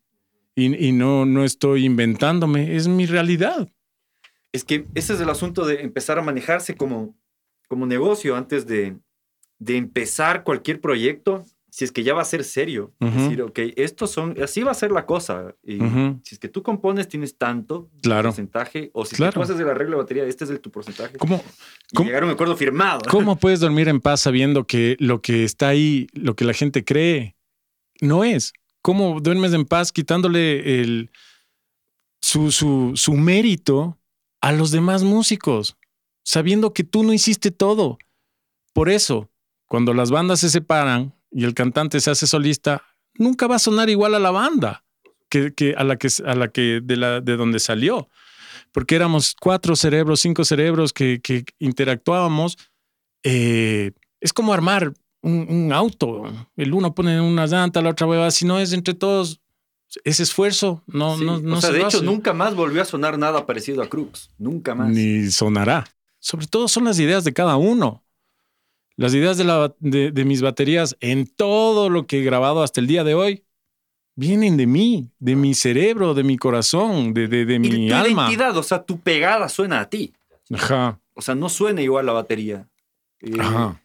[0.56, 3.68] Y, no, no estoy inventándome, es mi realidad.
[4.52, 7.16] Es que ese es el asunto de empezar a manejarse como,
[7.68, 8.96] como negocio antes de,
[9.58, 11.44] de empezar cualquier proyecto
[11.74, 14.76] si es que ya va a ser serio, decir, ok, estos son, así va a
[14.76, 15.56] ser la cosa.
[15.64, 15.80] Y
[16.22, 20.04] Si es que tú compones, tienes tanto porcentaje, o si tú haces el arreglo de
[20.04, 21.18] batería, este es el, tu porcentaje.
[21.18, 21.44] ¿Cómo,
[21.98, 23.02] llegar a un acuerdo firmado.
[23.10, 26.86] ¿Cómo puedes dormir en paz sabiendo que lo que está ahí, lo que la gente
[26.86, 27.36] cree,
[28.02, 28.54] no es?
[28.84, 31.10] ¿Cómo duermes en paz quitándole el,
[32.22, 33.98] su, su, su mérito
[34.42, 35.76] a los demás músicos,
[36.24, 37.98] sabiendo que tú no hiciste todo?
[38.74, 39.32] Por eso,
[39.66, 42.84] cuando las bandas se separan, y el cantante se hace solista,
[43.16, 44.84] nunca va a sonar igual a la banda
[45.30, 48.10] que, a la que, a la que de, la, de donde salió.
[48.72, 52.58] Porque éramos cuatro cerebros, cinco cerebros que, que interactuábamos.
[53.24, 56.24] Eh, es como armar un, auto.
[56.56, 58.32] El uno pone una llanta, la otra hueva.
[58.32, 59.42] Si no es entre todos,
[60.04, 63.46] ese esfuerzo no, no, no o sea, de hecho, nunca más volvió a sonar nada
[63.46, 64.32] parecido a Crux.
[64.38, 64.90] Nunca más.
[64.90, 65.86] Ni sonará.
[66.20, 68.04] Sobre todo son las ideas de cada uno.
[69.04, 72.88] Las ideas de, la, de, mis baterías en todo lo que he grabado hasta el
[72.88, 73.44] día de hoy
[74.16, 78.28] vienen de mí, de mi cerebro, de mi corazón, de, de, de mi tu alma.
[78.28, 80.14] identidad, o sea, tu pegada suena a ti.
[80.54, 81.02] Ajá.
[81.16, 82.70] O sea, no suena igual la batería.
[83.20, 83.78] Eh, Ajá.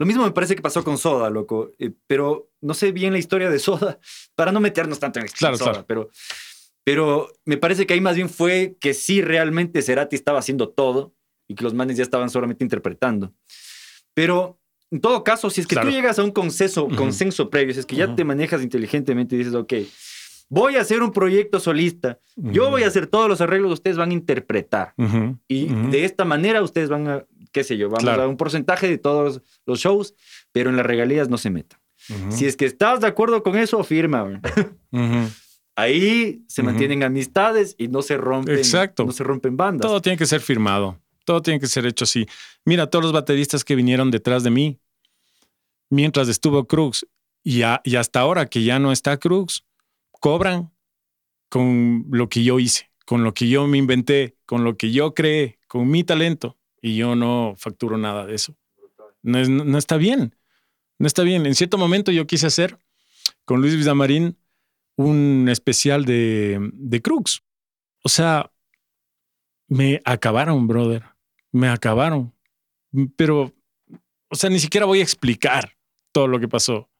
[0.00, 1.70] Lo mismo me parece que pasó con Soda, loco.
[1.78, 4.00] Eh, pero no sé bien la historia de Soda,
[4.34, 6.10] para no meternos tanto en claro, Soda, pero,
[6.82, 11.14] pero me parece que ahí más bien fue que sí realmente Cerati estaba haciendo todo
[11.46, 13.32] y que los manes ya estaban solamente interpretando.
[14.16, 14.58] Pero
[14.90, 17.86] en todo caso, si es que tú llegas a un consenso, consenso previo, si es
[17.86, 19.74] que ya te manejas inteligentemente y dices, ok,
[20.48, 24.10] voy a hacer un proyecto solista, yo voy a hacer todos los arreglos, ustedes van
[24.10, 24.94] a interpretar.
[25.48, 28.16] Y de esta manera ustedes van a, qué sé yo, vamos Claro.
[28.16, 30.14] a dar un porcentaje de todos los shows,
[30.50, 31.78] pero en las regalías no se metan.
[32.30, 34.40] Si es que estás de acuerdo con eso, firma.
[35.78, 39.04] Ahí se mantienen amistades y no se rompen, Exacto.
[39.04, 39.86] no se rompen bandas.
[39.86, 40.98] Todo tiene que ser firmado.
[41.26, 42.26] Todo tiene que ser hecho así.
[42.64, 44.80] Mira, todos los bateristas que vinieron detrás de mí,
[45.90, 47.06] mientras estuvo Crux
[47.42, 49.64] y, hasta ahora que ya no está Crux,
[50.12, 50.72] cobran
[51.48, 55.14] con lo que yo hice, con lo que yo me inventé, con lo que yo
[55.14, 56.58] creé, con mi talento.
[56.82, 58.56] Y yo no facturo nada de eso.
[59.22, 60.36] No, es- no está bien.
[60.98, 61.46] No está bien.
[61.46, 62.78] En cierto momento yo quise hacer
[63.44, 64.38] con Luis Villamarín
[64.96, 67.42] un especial de, de Crux.
[68.04, 68.52] O sea,
[69.68, 71.04] me acabaron, brother.
[71.56, 72.34] Me acabaron.
[73.16, 73.50] Pero,
[74.28, 75.74] o sea, ni siquiera voy a explicar
[76.12, 76.90] todo lo que pasó.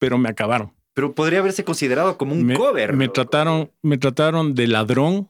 [0.00, 0.72] Pero me acabaron.
[0.94, 2.92] Pero podría haberse considerado como un me, cover.
[2.94, 5.28] Me trataron, me trataron de ladrón.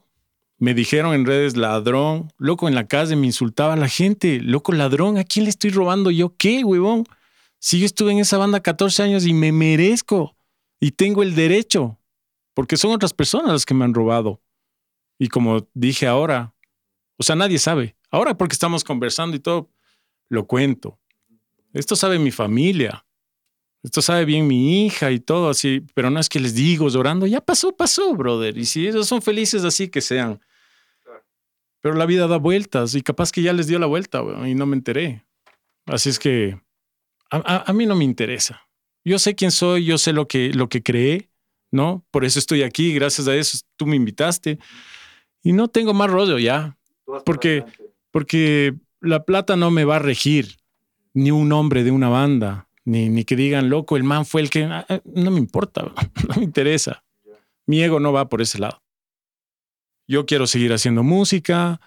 [0.57, 2.33] Me dijeron en redes ladrón.
[2.39, 4.39] Loco, en la calle me insultaba a la gente.
[4.41, 5.19] Loco, ladrón.
[5.19, 7.03] ¿A quién le estoy robando yo qué, huevón?
[7.59, 10.35] Si yo estuve en esa banda 14 años y me merezco
[10.79, 11.99] y tengo el derecho,
[12.55, 14.41] porque son otras personas las que me han robado.
[15.19, 16.55] Y como dije ahora,
[17.17, 17.95] o sea, nadie sabe.
[18.13, 19.71] Ahora porque estamos conversando y todo,
[20.29, 20.99] lo cuento.
[21.73, 23.03] Esto sabe mi familia.
[23.81, 27.25] Esto sabe bien mi hija y todo así, pero no es que les digo llorando,
[27.25, 28.55] ya pasó, pasó, brother.
[28.55, 30.39] Y si ellos son felices así, que sean.
[31.81, 34.67] Pero la vida da vueltas y capaz que ya les dio la vuelta y no
[34.67, 35.25] me enteré.
[35.87, 36.61] Así es que
[37.31, 38.61] a, a- a mí no me interesa.
[39.03, 41.29] Yo sé quién soy, yo sé lo que, lo que creé,
[41.71, 42.05] ¿no?
[42.11, 44.59] Por eso estoy aquí, gracias a eso tú me invitaste.
[45.41, 46.77] Y no tengo más rollo ya,
[47.25, 47.65] porque-.
[48.13, 50.57] Porque la plata no me va a regir,
[51.15, 54.65] ni un nombre de una banda, ni, que digan, loco, el man fue el que...
[54.65, 55.81] ah, ah, No me importa,
[56.29, 57.03] no me interesa.
[57.65, 58.83] Mi ego no va por ese lado.
[60.07, 61.81] Yo quiero seguir haciendo música,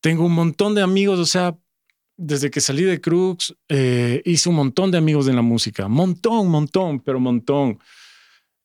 [0.00, 1.56] tengo un montón de amigos, o sea,
[2.16, 6.48] desde que salí de Crux, eh, hice un montón de amigos en la música, montón,
[6.48, 7.80] montón, pero montón.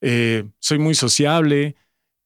[0.00, 1.74] Eh, soy muy sociable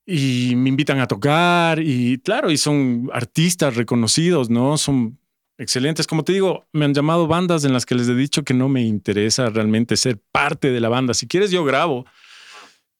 [0.06, 4.78] y me invitan a tocar y claro, y son artistas reconocidos, ¿no?
[4.78, 5.18] Son
[5.58, 6.06] excelentes.
[6.06, 8.68] Como te digo, me han llamado bandas en las que les he dicho que no
[8.68, 11.12] me interesa realmente ser parte de la banda.
[11.14, 12.06] Si quieres, yo grabo,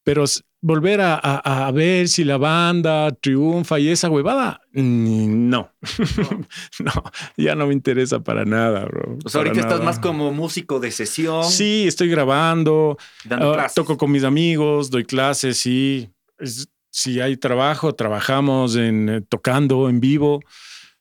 [0.03, 0.25] pero
[0.63, 5.71] volver a, a- a ver si la banda triunfa y esa huevada, no,
[6.81, 6.93] no,
[7.37, 9.19] ya no me interesa para nada, bro.
[9.25, 9.85] O sea, ahorita estás nada.
[9.85, 13.75] más como músico de sesión, Sí, estoy grabando, dando clases.
[13.75, 16.09] toco con mis amigos, doy clases, sí.
[16.39, 16.69] Es-
[16.99, 20.41] si hay trabajo, trabajamos en eh, tocando en vivo,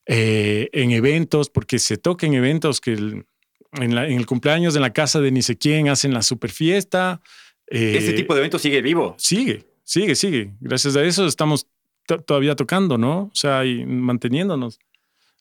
[0.06, 3.26] eh, en eventos, porque se toca en eventos que el-
[3.72, 6.52] en, la- en el cumpleaños en la casa de ni sé quién hacen la super
[6.52, 7.22] fiesta.
[7.68, 9.16] eh, Ese tipo de eventos sigue vivo.
[9.18, 10.54] Sigue, sigue, sigue.
[10.60, 11.66] Gracias a eso estamos
[12.06, 13.24] to- todavía tocando, ¿no?
[13.24, 14.80] O sea, y manteniéndonos.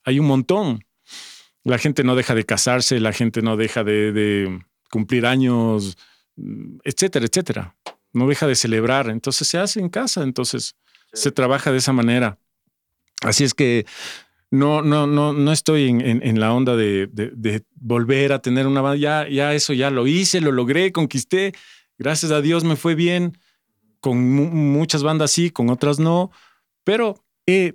[0.05, 0.85] Hay un montón.
[1.65, 5.97] La gente no deja de casarse, la gente no deja de, de cumplir años,
[6.85, 7.75] etcétera, etcétera.
[8.15, 9.11] No deja de celebrar.
[9.11, 10.75] Entonces se hace en casa, entonces
[11.13, 12.39] se trabaja de esa manera.
[13.21, 13.85] Así es que
[14.51, 18.41] no, no, no, no estoy en, en- en la onda de, de- de volver a
[18.41, 18.97] tener una banda.
[18.97, 21.53] Ya, ya eso ya lo hice, lo logré, conquisté.
[21.99, 23.37] Gracias a Dios me fue bien.
[24.01, 26.31] Con mu- muchas bandas sí, con otras no.
[26.85, 27.75] Pero he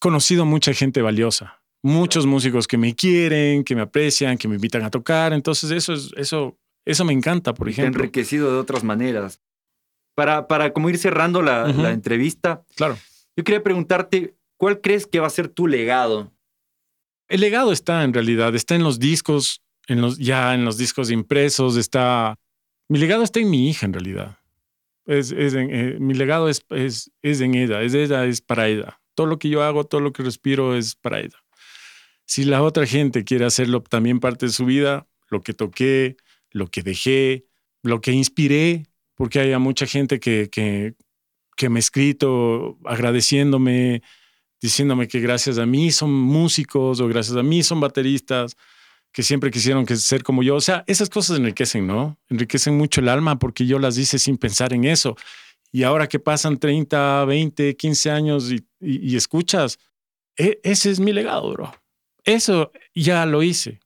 [0.00, 1.60] conocido mucha gente valiosa.
[1.82, 5.32] Muchos músicos que me quieren, que me aprecian, que me invitan a tocar.
[5.32, 8.02] Entonces eso es, eso, eso me encanta, por ejemplo.
[8.02, 9.40] enriquecido de otras maneras.
[10.18, 12.98] Para, para como ir cerrando la, entrevista, Claro.
[13.36, 16.32] yo quería preguntarte, ¿cuál crees que va a ser tu legado?
[17.28, 21.12] El legado está en realidad, está en los discos, en los, ya en los discos
[21.12, 22.34] impresos, está...
[22.88, 24.38] Mi legado está en mi hija en realidad.
[25.06, 28.66] Es, es en- eh, mi legado es, es, es en ella, es ella, es para
[28.66, 28.98] ella.
[29.14, 31.38] Todo lo que yo hago, todo lo que respiro es para ella.
[32.24, 36.16] Si la otra gente quiere hacerlo también parte de su vida, lo que toqué,
[36.50, 37.46] lo que dejé,
[37.84, 38.87] lo que inspiré,
[39.18, 40.94] porque hay mucha gente que,
[41.68, 44.00] me ha escrito agradeciéndome,
[44.62, 48.56] diciéndome que gracias a mí son músicos o gracias a mí son bateristas,
[49.10, 50.54] que siempre quisieron ser como yo.
[50.54, 52.16] O sea, esas cosas enriquecen, ¿no?
[52.28, 55.16] Enriquecen mucho el alma porque yo las hice sin pensar en eso.
[55.72, 59.80] Y ahora que pasan 30, 20, 15 años y escuchas,
[60.36, 61.74] e- ese es mi legado, bro.
[62.22, 63.80] Eso ya lo hice.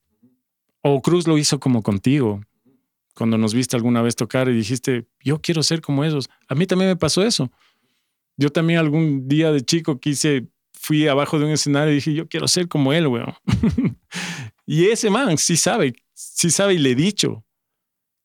[0.82, 2.42] O Cruz lo hizo como contigo.
[3.14, 6.30] Cuando nos viste alguna vez tocar y dijiste, yo quiero ser como ellos.
[6.48, 7.50] A mí también me pasó eso.
[8.36, 12.28] Yo también algún día de chico quise, fui abajo de un escenario y dije, yo
[12.28, 13.34] quiero ser como él, weón.
[14.66, 17.44] y ese man sí sabe, sí sabe y le he dicho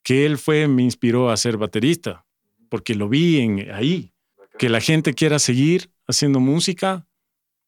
[0.04, 2.26] que él fue, me inspiró a ser baterista.
[2.70, 4.14] porque lo vi en, ahí.
[4.58, 7.06] Que la gente quiera seguir haciendo música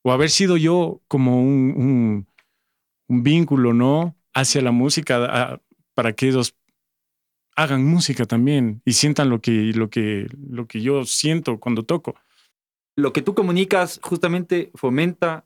[0.02, 2.28] o haber sido yo como un, un,
[3.08, 4.16] un vínculo, ¿no?
[4.34, 5.62] Hacia la música a,
[5.94, 6.56] para que ellos
[7.62, 12.16] hagan música también y sientan lo que, lo que, lo que yo siento cuando toco.
[12.96, 15.46] Lo que tú comunicas justamente fomenta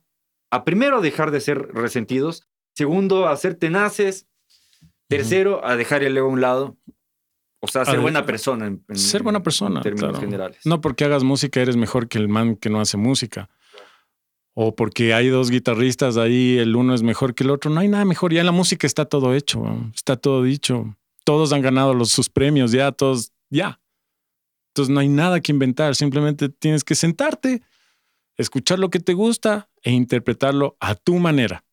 [0.51, 4.27] a primero dejar de ser resentidos, segundo a ser tenaces,
[5.07, 6.77] tercero a dejar el ego a un lado.
[7.59, 8.67] O sea, ser A buena persona.
[8.67, 9.81] En, en- Ser buena en persona.
[9.81, 10.19] términos claro.
[10.25, 10.59] generales.
[10.65, 13.49] No porque hagas música eres mejor que el man que no hace música.
[14.55, 17.71] O porque hay dos guitarristas ahí, el uno es mejor que el otro.
[17.71, 18.33] No hay nada mejor.
[18.33, 19.63] Ya en la música está todo hecho,
[19.95, 20.95] está todo dicho.
[21.23, 23.81] Todos han ganado los, sus premios, ya, todos, ya.
[24.71, 25.95] Entonces no hay nada que inventar.
[25.95, 27.61] Simplemente tienes que sentarte,
[28.37, 31.63] escuchar lo que te gusta e interpretarlo a tu manera.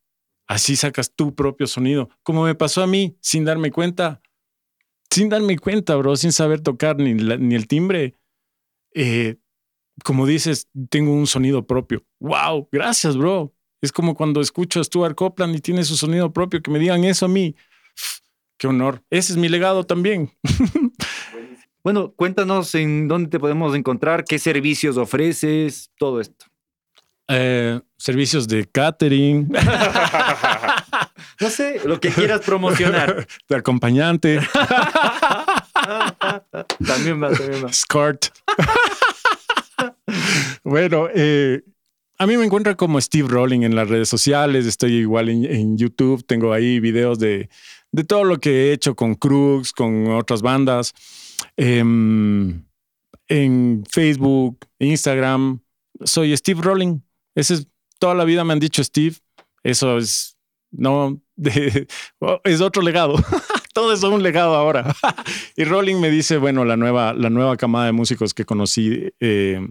[0.47, 2.09] Así sacas tu propio sonido.
[2.23, 4.21] Como me pasó a mí, sin darme cuenta.
[5.09, 8.15] Sin darme cuenta, bro, sin saber tocar ni, ni el timbre.
[8.93, 9.37] Eh,
[10.03, 12.05] como dices, tengo un sonido propio.
[12.19, 12.69] ¡Wow!
[12.71, 13.53] Gracias, bro.
[13.81, 17.03] Es como cuando escucho a Stuart Copeland y tiene su sonido propio, que me digan
[17.03, 17.55] eso a mí.
[18.61, 19.01] ¡Qué honor!
[19.09, 20.31] Ese es mi legado también.
[21.83, 26.45] Bueno, cuéntanos en dónde te podemos encontrar, qué servicios ofreces, todo esto.
[27.27, 29.51] Eh, servicios de catering,
[31.39, 33.25] No sé, lo que quieras promocionar.
[33.49, 34.39] de acompañante,
[36.85, 37.69] también va, también va.
[37.71, 38.27] escort.
[40.63, 41.63] bueno, eh,
[42.19, 44.67] a mí me encuentra como Steve Rowling en las redes sociales.
[44.67, 46.23] Estoy igual en, en YouTube.
[46.27, 47.49] Tengo ahí videos de,
[47.91, 50.93] de todo lo que he hecho con Crux, con otras bandas.
[51.57, 52.63] Em,
[53.27, 55.59] en Facebook, Instagram.
[56.03, 56.99] Soy Steve Rowling.
[57.35, 57.67] Ese es
[57.99, 59.15] toda la vida me han dicho Steve.
[59.63, 60.37] Eso es
[60.71, 61.87] no de-
[62.43, 63.15] es otro legado.
[63.73, 64.93] Todo es un legado ahora.
[65.55, 69.65] y Rowling me dice, bueno, la nueva, la nueva camada de músicos que conocí eh,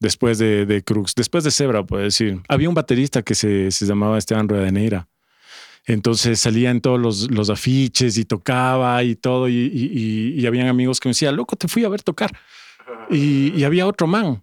[0.00, 2.40] después de, de Crux, después de Zebra, puedo decir.
[2.48, 5.08] Había un baterista que se, se llamaba Esteban Ruedaneira.
[5.86, 9.48] Entonces salía en todos los, afiches y tocaba y todo.
[9.48, 9.54] Y,
[10.36, 12.32] y, habían amigos que me decían, loco, te fui a ver tocar.
[13.08, 14.42] Y, había otro man,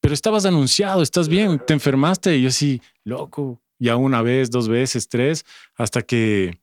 [0.00, 2.36] pero estabas anunciado, estás bien, te enfermaste.
[2.36, 6.60] Y yo así, loco, ya una vez, dos veces, tres, hasta que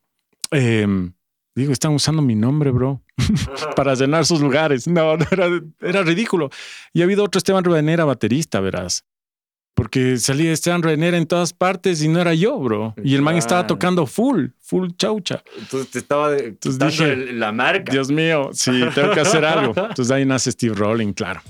[0.52, 1.12] em,
[1.54, 3.02] digo, están usando mi nombre, bro,
[3.76, 4.88] para llenar sus lugares.
[4.88, 5.50] No, no era,
[5.82, 6.50] era ridículo.
[6.94, 9.04] Y ha habido otro Esteban Rubenera, baterista, verás.
[9.74, 12.94] Porque salía Esteban Rubenera en todas partes y no era yo, bro.
[13.04, 15.42] Y el man estaba tocando full, full chaucha.
[15.60, 17.92] Entonces te estaba de- Entonces dando dije, el- la marca.
[17.92, 19.74] Dios mío, sí, tengo que hacer algo.
[19.90, 21.42] Entonces ahí nace Steve Rowling, claro.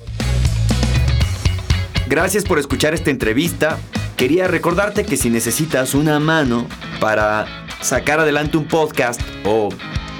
[2.08, 3.78] Gracias por escuchar esta entrevista.
[4.18, 6.68] Quería recordarte que si necesitas una mano
[7.00, 7.46] para
[7.82, 9.70] sacar adelante un podcast o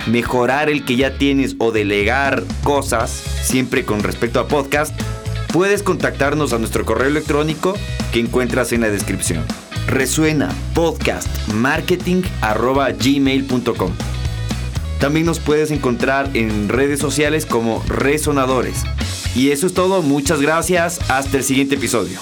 [0.08, 5.00] mejorar el que ya tienes o delegar cosas, siempre con respecto a podcast,
[5.52, 7.76] puedes contactarnos a nuestro correo electrónico
[8.12, 9.44] que encuentras en la descripción.
[9.88, 12.22] Resuena podcast marketing
[13.00, 13.92] gmail.com.
[15.00, 18.84] También nos puedes encontrar en redes sociales como Resonadores.
[19.36, 22.20] Y eso es todo, muchas gracias, hasta el siguiente episodio.